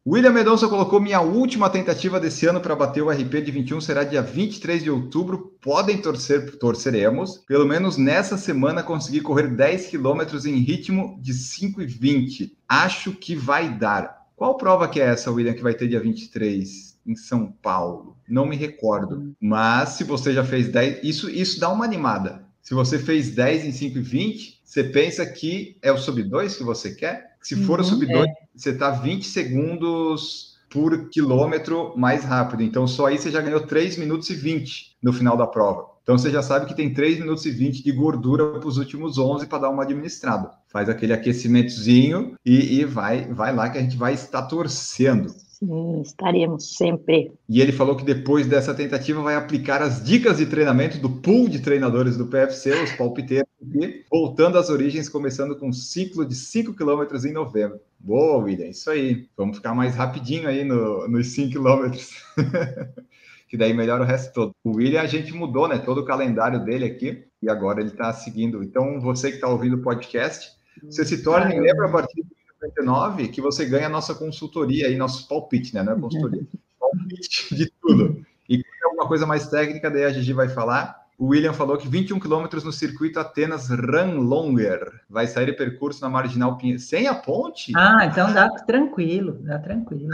[0.09, 4.05] William Mendonça colocou minha última tentativa desse ano para bater o RP de 21 será
[4.05, 5.57] dia 23 de outubro.
[5.61, 7.39] Podem torcer, torceremos.
[7.45, 12.57] Pelo menos nessa semana conseguir correr 10 quilômetros em ritmo de 5 e 20.
[12.69, 14.25] Acho que vai dar.
[14.37, 18.15] Qual prova que é essa, William, que vai ter dia 23 em São Paulo?
[18.29, 19.35] Não me recordo.
[19.41, 22.47] Mas se você já fez 10, isso, isso dá uma animada.
[22.61, 26.55] Se você fez 10 em 5 e 20, você pensa que é o sub 2
[26.55, 27.36] que você quer?
[27.41, 28.33] Se for uhum, sub 2, é.
[28.55, 32.63] você está 20 segundos por quilômetro mais rápido.
[32.63, 35.85] Então, só aí você já ganhou 3 minutos e 20 no final da prova.
[36.03, 39.17] Então, você já sabe que tem 3 minutos e 20 de gordura para os últimos
[39.17, 40.51] 11 para dar uma administrada.
[40.67, 45.33] Faz aquele aquecimentozinho e, e vai, vai lá que a gente vai estar torcendo.
[45.59, 47.31] Sim, estaremos sempre.
[47.49, 51.49] E ele falou que depois dessa tentativa vai aplicar as dicas de treinamento do pool
[51.49, 56.35] de treinadores do PFC, os palpiteiros, e voltando às origens, começando com um ciclo de
[56.35, 57.79] 5 km em novembro.
[57.99, 59.27] Boa, William, isso aí.
[59.35, 61.91] Vamos ficar mais rapidinho aí no, nos 5 km.
[63.49, 64.51] que daí melhora o resto todo.
[64.63, 68.13] O William, a gente mudou, né, todo o calendário dele aqui, e agora ele está
[68.13, 68.63] seguindo.
[68.63, 70.51] Então, você que está ouvindo o podcast,
[70.83, 72.23] você se torne membro a partir
[72.59, 75.83] 59 que você ganha a nossa consultoria e nosso palpite, né?
[75.83, 76.43] Não é consultoria,
[76.79, 78.25] palpite de tudo.
[78.49, 81.07] E é alguma coisa mais técnica, daí a Gigi vai falar.
[81.17, 85.01] O William falou que 21 quilômetros no circuito Atenas Run Longer.
[85.09, 86.79] Vai sair percurso na Marginal Pinheiro.
[86.79, 87.71] Sem a ponte?
[87.75, 90.09] Ah, então dá tranquilo, dá tranquilo.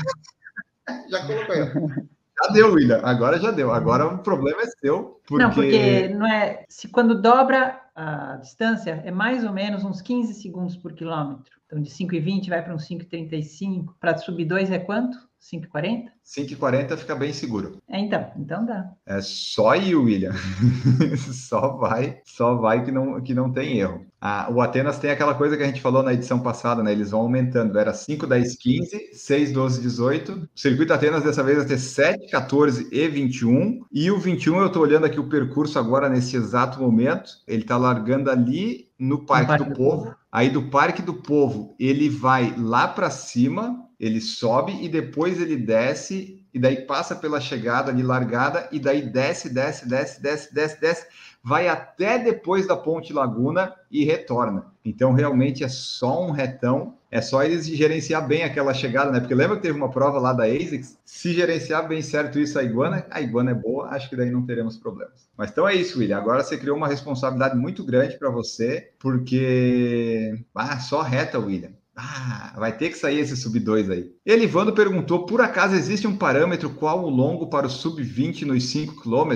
[1.09, 2.07] já colocou aí.
[2.41, 3.01] Já deu, William.
[3.03, 3.71] Agora já deu.
[3.71, 5.19] Agora o problema é seu.
[5.27, 5.43] Porque...
[5.43, 6.65] Não, porque não é.
[6.69, 11.51] Se quando dobra a distância, é mais ou menos uns 15 segundos por quilômetro.
[11.65, 13.95] Então, de 5,20 vai para um 5,35.
[13.99, 15.17] Para sub 2 é quanto?
[15.41, 16.05] 5,40?
[16.25, 17.77] 5,40 fica bem seguro.
[17.89, 18.91] É, então, então dá.
[19.05, 20.31] É só ir, William.
[21.17, 24.05] só vai, só vai que não, que não tem erro.
[24.21, 26.93] Ah, o Atenas tem aquela coisa que a gente falou na edição passada, né?
[26.93, 27.77] Eles vão aumentando.
[27.77, 30.31] Era 5, 10, 15, 6, 12, 18.
[30.31, 33.81] O circuito Atenas dessa vez vai ter 7, 14 e 21.
[33.91, 37.31] E o 21, eu estou olhando aqui o percurso agora nesse exato momento.
[37.45, 40.03] Ele está largando ali no Parque, no Parque do, do Povo.
[40.05, 40.15] Povo.
[40.31, 45.55] Aí do Parque do Povo, ele vai lá para cima, ele sobe e depois ele
[45.55, 50.79] desce, e daí passa pela chegada ali, largada, e daí desce, desce, desce, desce, desce,
[50.79, 51.07] desce,
[51.43, 54.71] vai até depois da Ponte Laguna e retorna.
[54.85, 59.19] Então, realmente é só um retão, é só eles gerenciar bem aquela chegada, né?
[59.19, 60.97] Porque lembra que teve uma prova lá da ASICS?
[61.05, 64.45] Se gerenciar bem certo isso a iguana, a iguana é boa, acho que daí não
[64.45, 65.27] teremos problemas.
[65.37, 66.17] Mas então é isso, William.
[66.17, 70.43] Agora você criou uma responsabilidade muito grande para você, porque.
[70.55, 71.71] Ah, só reta, William.
[71.95, 74.11] Ah, vai ter que sair esse sub-2 aí.
[74.25, 79.01] Elivando perguntou: por acaso existe um parâmetro qual o longo para o sub-20 nos 5
[79.01, 79.33] km?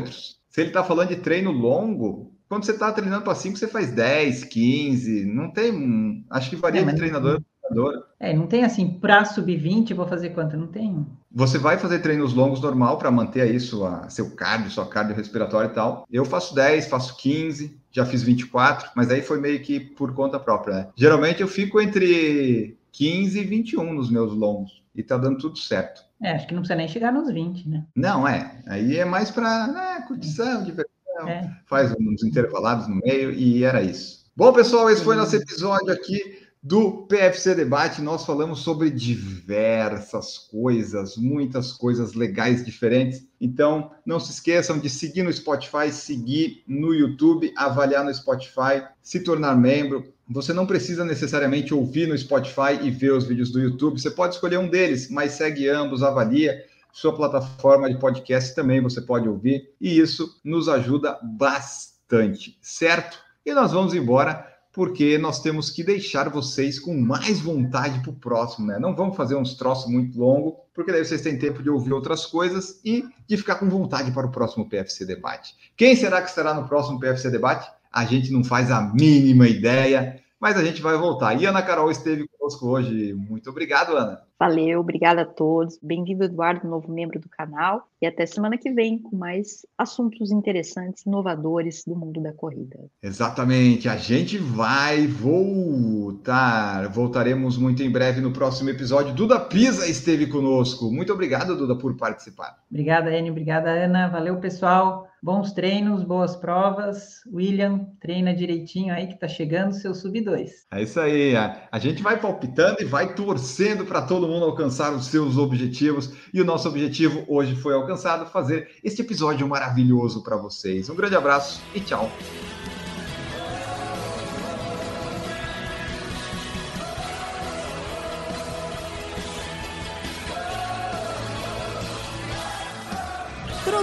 [0.57, 3.91] Se ele está falando de treino longo, quando você está treinando para 5, você faz
[3.91, 6.25] 10, 15, não tem.
[6.31, 8.03] Acho que varia é, de treinador para treinador.
[8.19, 10.57] É, não tem assim, para sub-20, vou fazer quanto?
[10.57, 11.05] Não tem.
[11.31, 15.67] Você vai fazer treinos longos normal para manter aí sua, seu cardio, sua cardio respiratória
[15.67, 16.07] e tal.
[16.11, 20.39] Eu faço 10, faço 15, já fiz 24, mas aí foi meio que por conta
[20.39, 20.87] própria, né?
[20.95, 26.01] Geralmente eu fico entre 15 e 21 nos meus longos e tá dando tudo certo.
[26.21, 27.85] É, acho que não precisa nem chegar nos 20, né?
[27.95, 28.59] Não, é.
[28.65, 31.55] Aí é mais para né, curtição, diversão é.
[31.67, 34.25] faz uns intervalados no meio e era isso.
[34.35, 38.01] Bom, pessoal, esse foi nosso episódio aqui do PFC Debate.
[38.01, 43.27] Nós falamos sobre diversas coisas, muitas coisas legais, diferentes.
[43.39, 49.21] Então, não se esqueçam de seguir no Spotify, seguir no YouTube, avaliar no Spotify, se
[49.21, 50.13] tornar membro.
[50.29, 53.99] Você não precisa necessariamente ouvir no Spotify e ver os vídeos do YouTube.
[53.99, 56.63] Você pode escolher um deles, mas segue ambos, avalia
[56.97, 63.19] sua plataforma de podcast também você pode ouvir, e isso nos ajuda bastante, certo?
[63.45, 68.15] E nós vamos embora porque nós temos que deixar vocês com mais vontade para o
[68.15, 68.79] próximo, né?
[68.79, 72.25] Não vamos fazer uns troços muito longos, porque daí vocês têm tempo de ouvir outras
[72.25, 75.55] coisas e de ficar com vontade para o próximo PFC Debate.
[75.75, 77.71] Quem será que estará no próximo PFC Debate?
[77.91, 81.33] A gente não faz a mínima ideia, mas a gente vai voltar.
[81.39, 83.13] E Ana Carol esteve conosco hoje.
[83.13, 84.21] Muito obrigado, Ana.
[84.39, 85.79] Valeu, obrigada a todos.
[85.81, 87.87] Bem-vindo, Eduardo, novo membro do canal.
[87.99, 92.77] E até semana que vem com mais assuntos interessantes, inovadores do mundo da corrida.
[93.01, 96.87] Exatamente, a gente vai voltar.
[96.89, 99.15] Voltaremos muito em breve no próximo episódio.
[99.15, 100.91] Duda Pisa esteve conosco.
[100.91, 102.59] Muito obrigado, Duda, por participar.
[102.69, 103.31] Obrigada, Enio.
[103.31, 104.07] Obrigada, Ana.
[104.07, 105.06] Valeu, pessoal.
[105.21, 107.21] Bons treinos, boas provas.
[107.31, 110.67] William, treina direitinho aí que tá chegando seu sub 2.
[110.71, 111.35] É isso aí.
[111.35, 116.13] A gente vai palpitando e vai torcendo para todo mundo alcançar os seus objetivos.
[116.33, 120.89] E o nosso objetivo hoje foi alcançado, fazer este episódio maravilhoso para vocês.
[120.89, 122.09] Um grande abraço e tchau.